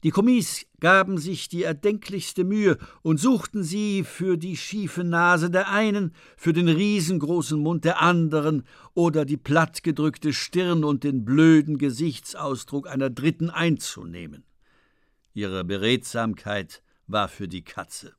Die 0.03 0.09
Kommis 0.09 0.65
gaben 0.79 1.19
sich 1.19 1.47
die 1.47 1.61
erdenklichste 1.61 2.43
Mühe 2.43 2.79
und 3.03 3.19
suchten 3.19 3.61
sie 3.61 4.03
für 4.03 4.35
die 4.37 4.57
schiefe 4.57 5.03
Nase 5.03 5.51
der 5.51 5.69
einen, 5.69 6.15
für 6.37 6.53
den 6.53 6.69
riesengroßen 6.69 7.59
Mund 7.59 7.85
der 7.85 8.01
anderen 8.01 8.63
oder 8.95 9.25
die 9.25 9.37
plattgedrückte 9.37 10.33
Stirn 10.33 10.83
und 10.83 11.03
den 11.03 11.23
blöden 11.23 11.77
Gesichtsausdruck 11.77 12.87
einer 12.89 13.11
Dritten 13.11 13.51
einzunehmen. 13.51 14.43
Ihre 15.39 15.63
Beredsamkeit 15.63 16.83
war 17.07 17.29
für 17.29 17.47
die 17.47 17.63
Katze. 17.63 18.13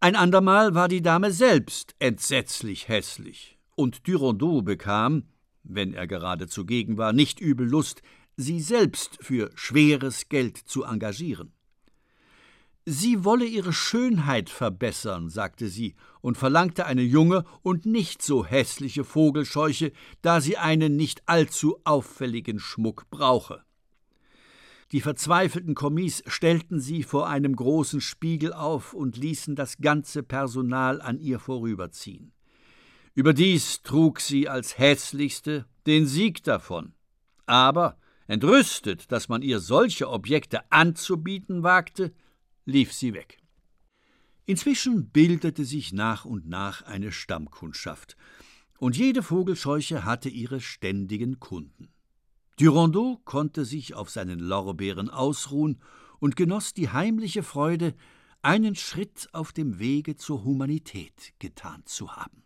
Ein 0.00 0.16
andermal 0.16 0.74
war 0.74 0.86
die 0.86 1.00
Dame 1.00 1.30
selbst 1.30 1.94
entsetzlich 1.98 2.88
hässlich, 2.88 3.58
und 3.74 4.06
Durandot 4.06 4.66
bekam, 4.66 5.28
wenn 5.62 5.94
er 5.94 6.06
gerade 6.06 6.46
zugegen 6.46 6.98
war, 6.98 7.14
nicht 7.14 7.40
übel 7.40 7.66
Lust, 7.66 8.02
sie 8.36 8.60
selbst 8.60 9.16
für 9.22 9.50
schweres 9.54 10.28
Geld 10.28 10.58
zu 10.58 10.84
engagieren. 10.84 11.54
Sie 12.84 13.24
wolle 13.24 13.46
ihre 13.46 13.72
Schönheit 13.72 14.50
verbessern, 14.50 15.30
sagte 15.30 15.68
sie, 15.68 15.94
und 16.20 16.36
verlangte 16.36 16.84
eine 16.84 17.02
junge 17.02 17.46
und 17.62 17.86
nicht 17.86 18.20
so 18.20 18.44
hässliche 18.44 19.04
Vogelscheuche, 19.04 19.92
da 20.20 20.42
sie 20.42 20.58
einen 20.58 20.96
nicht 20.96 21.22
allzu 21.26 21.78
auffälligen 21.84 22.58
Schmuck 22.58 23.08
brauche. 23.08 23.64
Die 24.92 25.00
verzweifelten 25.00 25.74
Kommis 25.74 26.22
stellten 26.26 26.78
sie 26.78 27.02
vor 27.02 27.26
einem 27.26 27.56
großen 27.56 28.02
Spiegel 28.02 28.52
auf 28.52 28.92
und 28.92 29.16
ließen 29.16 29.56
das 29.56 29.78
ganze 29.78 30.22
Personal 30.22 31.00
an 31.00 31.18
ihr 31.18 31.38
vorüberziehen. 31.38 32.32
Überdies 33.14 33.82
trug 33.82 34.20
sie 34.20 34.48
als 34.48 34.78
hässlichste 34.78 35.66
den 35.86 36.06
Sieg 36.06 36.42
davon. 36.44 36.92
Aber, 37.46 37.98
entrüstet, 38.26 39.10
dass 39.10 39.28
man 39.28 39.40
ihr 39.40 39.60
solche 39.60 40.10
Objekte 40.10 40.70
anzubieten 40.70 41.62
wagte, 41.62 42.12
lief 42.66 42.92
sie 42.92 43.14
weg. 43.14 43.38
Inzwischen 44.44 45.10
bildete 45.10 45.64
sich 45.64 45.92
nach 45.92 46.26
und 46.26 46.48
nach 46.48 46.82
eine 46.82 47.12
Stammkundschaft, 47.12 48.16
und 48.78 48.96
jede 48.96 49.22
Vogelscheuche 49.22 50.04
hatte 50.04 50.28
ihre 50.28 50.60
ständigen 50.60 51.38
Kunden. 51.38 51.91
Durandot 52.62 53.24
konnte 53.24 53.64
sich 53.64 53.94
auf 53.94 54.08
seinen 54.08 54.38
Lorbeeren 54.38 55.10
ausruhen 55.10 55.80
und 56.20 56.36
genoss 56.36 56.72
die 56.72 56.90
heimliche 56.90 57.42
Freude, 57.42 57.92
einen 58.40 58.76
Schritt 58.76 59.28
auf 59.32 59.52
dem 59.52 59.80
Wege 59.80 60.14
zur 60.14 60.44
Humanität 60.44 61.32
getan 61.40 61.82
zu 61.86 62.14
haben. 62.14 62.44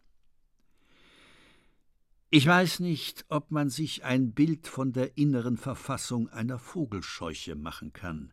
Ich 2.30 2.46
weiß 2.46 2.80
nicht, 2.80 3.26
ob 3.28 3.50
man 3.50 3.68
sich 3.68 4.04
ein 4.04 4.32
Bild 4.32 4.66
von 4.68 4.94
der 4.94 5.18
inneren 5.18 5.58
Verfassung 5.58 6.30
einer 6.30 6.58
Vogelscheuche 6.58 7.54
machen 7.54 7.92
kann. 7.92 8.32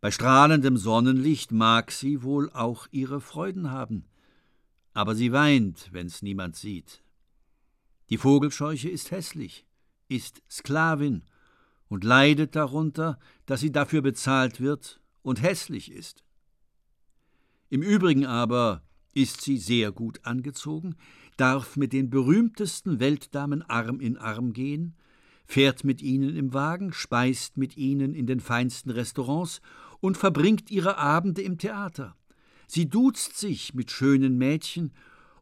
Bei 0.00 0.10
strahlendem 0.10 0.78
Sonnenlicht 0.78 1.52
mag 1.52 1.90
sie 1.90 2.22
wohl 2.22 2.50
auch 2.52 2.86
ihre 2.92 3.20
Freuden 3.20 3.70
haben, 3.70 4.06
aber 4.94 5.14
sie 5.14 5.32
weint, 5.32 5.90
wenn's 5.92 6.22
niemand 6.22 6.56
sieht. 6.56 7.02
Die 8.08 8.16
Vogelscheuche 8.16 8.88
ist 8.88 9.10
hässlich, 9.10 9.66
ist 10.08 10.42
Sklavin 10.50 11.22
und 11.88 12.04
leidet 12.04 12.56
darunter, 12.56 13.18
dass 13.46 13.60
sie 13.60 13.72
dafür 13.72 14.02
bezahlt 14.02 14.60
wird 14.60 15.00
und 15.22 15.42
hässlich 15.42 15.90
ist. 15.92 16.24
Im 17.70 17.82
Übrigen 17.82 18.26
aber 18.26 18.82
ist 19.14 19.42
sie 19.42 19.58
sehr 19.58 19.92
gut 19.92 20.20
angezogen, 20.24 20.96
darf 21.36 21.76
mit 21.76 21.92
den 21.92 22.10
berühmtesten 22.10 23.00
Weltdamen 23.00 23.62
Arm 23.62 24.00
in 24.00 24.16
Arm 24.16 24.52
gehen, 24.52 24.96
fährt 25.44 25.84
mit 25.84 26.02
ihnen 26.02 26.36
im 26.36 26.52
Wagen, 26.52 26.92
speist 26.92 27.56
mit 27.56 27.76
ihnen 27.76 28.14
in 28.14 28.26
den 28.26 28.40
feinsten 28.40 28.90
Restaurants 28.90 29.60
und 30.00 30.16
verbringt 30.16 30.70
ihre 30.70 30.98
Abende 30.98 31.42
im 31.42 31.58
Theater. 31.58 32.16
Sie 32.66 32.88
duzt 32.88 33.38
sich 33.38 33.74
mit 33.74 33.90
schönen 33.90 34.36
Mädchen 34.36 34.92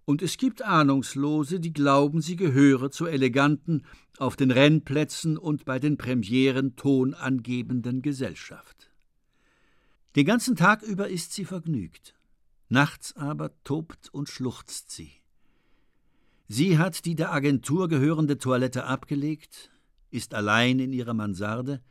und 0.07 0.23
es 0.23 0.39
gibt 0.39 0.63
Ahnungslose, 0.63 1.59
die 1.61 1.73
glauben, 1.73 2.23
sie 2.23 2.37
gehöre 2.37 2.91
zur 2.91 3.11
eleganten, 3.11 3.83
auf 4.19 4.37
den 4.37 4.53
Rennplätzen 4.53 5.37
und 5.37 5.65
bei 5.65 5.79
den 5.79 5.99
Premieren 5.99 6.77
tonangebenden 6.77 8.03
Gesellschaft. 8.03 8.89
Den 10.15 10.25
ganzen 10.25 10.57
Tag 10.57 10.83
über 10.83 11.09
ist 11.09 11.35
sie 11.35 11.45
vergnügt, 11.45 12.15
nachts 12.69 13.17
aber 13.17 13.51
tobt 13.65 14.09
und 14.15 14.29
schluchzt 14.29 14.93
sie. 14.93 15.11
Sie 16.49 16.79
hat 16.79 17.05
die 17.05 17.17
der 17.17 17.33
Agentur 17.33 17.89
gehörende 17.89 18.39
Toilette 18.39 18.85
abgelegt, 18.85 19.73
ist 20.13 20.35
allein 20.35 20.79
in 20.79 20.93
ihrer 20.93 21.15
Mansarde 21.15 21.83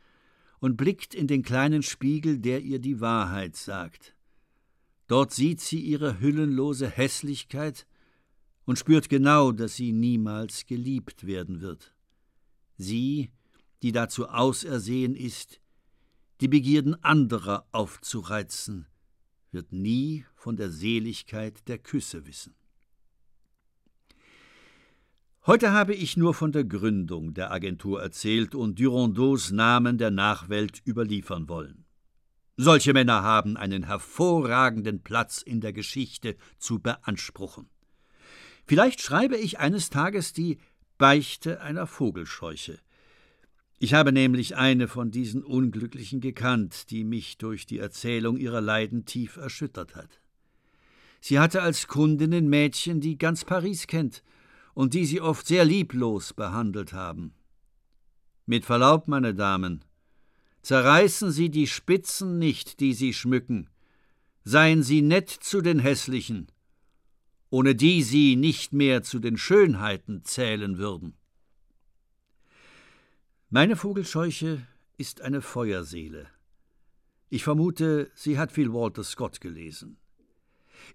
und 0.58 0.78
blickt 0.78 1.14
in 1.14 1.26
den 1.26 1.42
kleinen 1.42 1.82
Spiegel, 1.82 2.38
der 2.38 2.62
ihr 2.62 2.78
die 2.78 3.02
Wahrheit 3.02 3.56
sagt. 3.56 4.16
Dort 5.06 5.34
sieht 5.34 5.60
sie 5.60 5.80
ihre 5.80 6.18
hüllenlose 6.18 6.88
Hässlichkeit 6.88 7.86
und 8.66 8.78
spürt 8.78 9.08
genau, 9.08 9.52
dass 9.52 9.76
sie 9.76 9.92
niemals 9.92 10.66
geliebt 10.66 11.26
werden 11.26 11.60
wird. 11.62 11.94
Sie, 12.76 13.30
die 13.82 13.92
dazu 13.92 14.28
ausersehen 14.28 15.14
ist, 15.14 15.60
die 16.40 16.48
Begierden 16.48 17.02
anderer 17.02 17.66
aufzureizen, 17.72 18.86
wird 19.52 19.72
nie 19.72 20.26
von 20.34 20.56
der 20.56 20.70
Seligkeit 20.70 21.66
der 21.68 21.78
Küsse 21.78 22.26
wissen. 22.26 22.54
Heute 25.46 25.70
habe 25.70 25.94
ich 25.94 26.16
nur 26.16 26.34
von 26.34 26.50
der 26.50 26.64
Gründung 26.64 27.32
der 27.32 27.52
Agentur 27.52 28.02
erzählt 28.02 28.56
und 28.56 28.80
Durandos 28.80 29.52
Namen 29.52 29.96
der 29.96 30.10
Nachwelt 30.10 30.82
überliefern 30.84 31.48
wollen. 31.48 31.84
Solche 32.56 32.92
Männer 32.92 33.22
haben 33.22 33.56
einen 33.56 33.84
hervorragenden 33.84 35.02
Platz 35.02 35.42
in 35.42 35.60
der 35.60 35.72
Geschichte 35.72 36.36
zu 36.58 36.80
beanspruchen. 36.80 37.70
Vielleicht 38.66 39.00
schreibe 39.00 39.36
ich 39.36 39.58
eines 39.58 39.90
Tages 39.90 40.32
die 40.32 40.58
Beichte 40.98 41.60
einer 41.60 41.86
Vogelscheuche. 41.86 42.78
Ich 43.78 43.94
habe 43.94 44.10
nämlich 44.10 44.56
eine 44.56 44.88
von 44.88 45.10
diesen 45.10 45.44
Unglücklichen 45.44 46.20
gekannt, 46.20 46.90
die 46.90 47.04
mich 47.04 47.38
durch 47.38 47.66
die 47.66 47.78
Erzählung 47.78 48.36
ihrer 48.38 48.60
Leiden 48.60 49.04
tief 49.04 49.36
erschüttert 49.36 49.94
hat. 49.94 50.20
Sie 51.20 51.38
hatte 51.38 51.62
als 51.62 51.86
Kundin 51.86 52.48
Mädchen, 52.48 53.00
die 53.00 53.18
ganz 53.18 53.44
Paris 53.44 53.86
kennt 53.86 54.22
und 54.74 54.94
die 54.94 55.04
sie 55.04 55.20
oft 55.20 55.46
sehr 55.46 55.64
lieblos 55.64 56.32
behandelt 56.32 56.92
haben. 56.92 57.34
Mit 58.46 58.64
Verlaub, 58.64 59.08
meine 59.08 59.34
Damen, 59.34 59.84
zerreißen 60.62 61.30
Sie 61.30 61.50
die 61.50 61.66
Spitzen 61.66 62.38
nicht, 62.38 62.80
die 62.80 62.94
Sie 62.94 63.12
schmücken, 63.12 63.68
seien 64.44 64.82
Sie 64.82 65.02
nett 65.02 65.30
zu 65.30 65.60
den 65.60 65.78
Hässlichen, 65.78 66.46
ohne 67.56 67.74
die 67.74 68.02
Sie 68.02 68.36
nicht 68.36 68.74
mehr 68.74 69.02
zu 69.02 69.18
den 69.18 69.38
Schönheiten 69.38 70.22
zählen 70.24 70.76
würden. 70.76 71.14
Meine 73.48 73.76
Vogelscheuche 73.76 74.66
ist 74.98 75.22
eine 75.22 75.40
Feuerseele. 75.40 76.26
Ich 77.30 77.44
vermute, 77.44 78.10
sie 78.14 78.38
hat 78.38 78.52
viel 78.52 78.74
Walter 78.74 79.02
Scott 79.02 79.40
gelesen. 79.40 79.96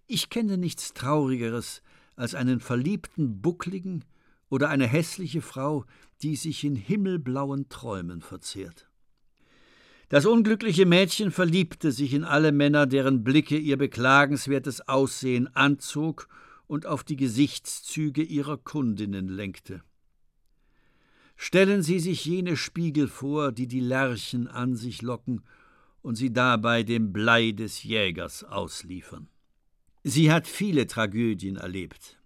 Ich 0.06 0.30
kenne 0.30 0.56
nichts 0.56 0.93
Traurigeres, 0.93 1.82
als 2.15 2.36
einen 2.36 2.60
verliebten 2.60 3.41
Buckligen 3.41 4.06
oder 4.47 4.69
eine 4.69 4.86
hässliche 4.86 5.41
Frau, 5.41 5.86
die 6.21 6.36
sich 6.36 6.63
in 6.63 6.76
himmelblauen 6.76 7.69
Träumen 7.69 8.21
verzehrt. 8.21 8.88
Das 10.10 10.28
unglückliche 10.28 10.86
Mädchen 10.86 11.32
verliebte 11.32 11.91
sich 11.91 12.13
in 12.13 12.24
alle 12.24 12.52
Männer, 12.52 12.86
deren 12.86 13.24
Blicke 13.24 13.58
ihr 13.58 13.78
beklagenswertes 13.78 14.88
Aussehen 14.88 15.47
anzog 15.56 16.28
und 16.71 16.86
auf 16.86 17.03
die 17.03 17.17
Gesichtszüge 17.17 18.23
ihrer 18.23 18.55
Kundinnen 18.55 19.27
lenkte. 19.27 19.84
Stellen 21.36 21.84
Sie 21.84 21.99
sich 21.99 22.23
jene 22.23 22.55
Spiegel 22.55 23.10
vor, 23.10 23.51
die 23.51 23.67
die 23.67 23.81
Lerchen 23.81 24.47
an 24.47 24.77
sich 24.77 25.01
locken 25.01 25.43
und 26.01 26.15
sie 26.15 26.31
dabei 26.31 26.84
dem 26.84 27.12
Blei 27.12 27.51
des 27.51 27.84
Jägers 27.84 28.45
ausliefern. 28.45 29.27
Sie 30.05 30.31
hat 30.31 30.47
viele 30.47 30.88
Tragödien 30.88 31.57
erlebt. 31.57 32.17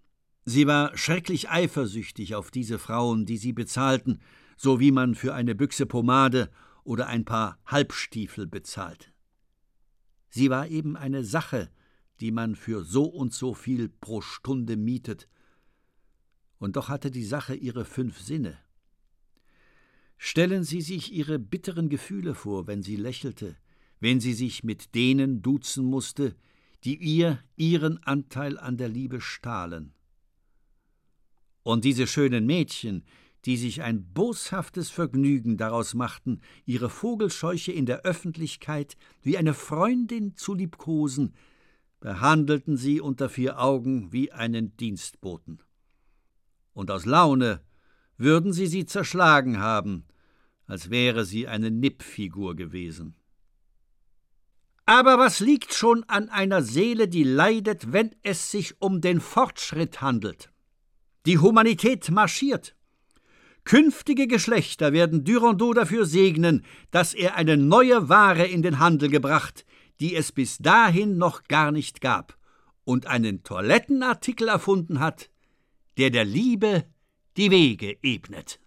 Sie 0.44 0.68
war 0.68 0.96
schrecklich 0.96 1.50
eifersüchtig 1.50 2.36
auf 2.36 2.52
diese 2.52 2.78
Frauen, 2.78 3.26
die 3.26 3.38
sie 3.38 3.52
bezahlten, 3.52 4.20
so 4.56 4.78
wie 4.78 4.92
man 4.92 5.16
für 5.16 5.34
eine 5.34 5.56
Büchse 5.56 5.86
Pomade 5.86 6.52
oder 6.84 7.08
ein 7.08 7.24
paar 7.24 7.58
Halbstiefel 7.66 8.46
bezahlt. 8.46 9.12
Sie 10.28 10.50
war 10.50 10.68
eben 10.68 10.96
eine 10.96 11.24
Sache, 11.24 11.68
die 12.20 12.30
man 12.30 12.56
für 12.56 12.84
so 12.84 13.04
und 13.04 13.32
so 13.32 13.54
viel 13.54 13.88
pro 13.88 14.20
Stunde 14.20 14.76
mietet. 14.76 15.28
Und 16.58 16.76
doch 16.76 16.88
hatte 16.88 17.10
die 17.10 17.24
Sache 17.24 17.54
ihre 17.54 17.84
fünf 17.84 18.20
Sinne. 18.20 18.58
Stellen 20.18 20.64
Sie 20.64 20.80
sich 20.80 21.12
ihre 21.12 21.38
bitteren 21.38 21.88
Gefühle 21.88 22.34
vor, 22.34 22.66
wenn 22.66 22.82
sie 22.82 22.96
lächelte, 22.96 23.56
wenn 24.00 24.20
sie 24.20 24.32
sich 24.32 24.64
mit 24.64 24.94
denen 24.94 25.42
duzen 25.42 25.84
musste, 25.84 26.34
die 26.84 26.96
ihr 26.96 27.42
ihren 27.56 28.02
Anteil 28.04 28.58
an 28.58 28.76
der 28.76 28.88
Liebe 28.88 29.20
stahlen. 29.20 29.92
Und 31.62 31.84
diese 31.84 32.06
schönen 32.06 32.46
Mädchen, 32.46 33.04
die 33.44 33.56
sich 33.56 33.82
ein 33.82 34.12
boshaftes 34.12 34.90
Vergnügen 34.90 35.56
daraus 35.56 35.94
machten, 35.94 36.40
ihre 36.64 36.90
Vogelscheuche 36.90 37.72
in 37.72 37.86
der 37.86 38.02
Öffentlichkeit 38.02 38.96
wie 39.22 39.36
eine 39.36 39.54
Freundin 39.54 40.36
zu 40.36 40.54
liebkosen, 40.54 41.34
behandelten 42.00 42.76
sie 42.76 43.00
unter 43.00 43.28
vier 43.28 43.58
Augen 43.58 44.12
wie 44.12 44.32
einen 44.32 44.76
Dienstboten. 44.76 45.60
Und 46.72 46.90
aus 46.90 47.06
Laune 47.06 47.60
würden 48.16 48.52
sie 48.52 48.66
sie 48.66 48.86
zerschlagen 48.86 49.58
haben, 49.58 50.04
als 50.66 50.90
wäre 50.90 51.24
sie 51.24 51.48
eine 51.48 51.70
Nippfigur 51.70 52.54
gewesen. 52.54 53.14
Aber 54.84 55.18
was 55.18 55.40
liegt 55.40 55.74
schon 55.74 56.04
an 56.04 56.28
einer 56.28 56.62
Seele, 56.62 57.08
die 57.08 57.24
leidet, 57.24 57.92
wenn 57.92 58.14
es 58.22 58.52
sich 58.52 58.80
um 58.80 59.00
den 59.00 59.20
Fortschritt 59.20 60.00
handelt? 60.00 60.50
Die 61.26 61.38
Humanität 61.38 62.08
marschiert. 62.10 62.76
Künftige 63.64 64.28
Geschlechter 64.28 64.92
werden 64.92 65.24
Durandot 65.24 65.76
dafür 65.76 66.06
segnen, 66.06 66.64
dass 66.92 67.14
er 67.14 67.34
eine 67.34 67.56
neue 67.56 68.08
Ware 68.08 68.46
in 68.46 68.62
den 68.62 68.78
Handel 68.78 69.10
gebracht, 69.10 69.65
die 70.00 70.14
es 70.14 70.32
bis 70.32 70.58
dahin 70.58 71.18
noch 71.18 71.44
gar 71.44 71.72
nicht 71.72 72.00
gab, 72.00 72.36
und 72.84 73.06
einen 73.06 73.42
Toilettenartikel 73.42 74.48
erfunden 74.48 75.00
hat, 75.00 75.30
der 75.96 76.10
der 76.10 76.24
Liebe 76.24 76.84
die 77.36 77.50
Wege 77.50 77.98
ebnet. 78.02 78.60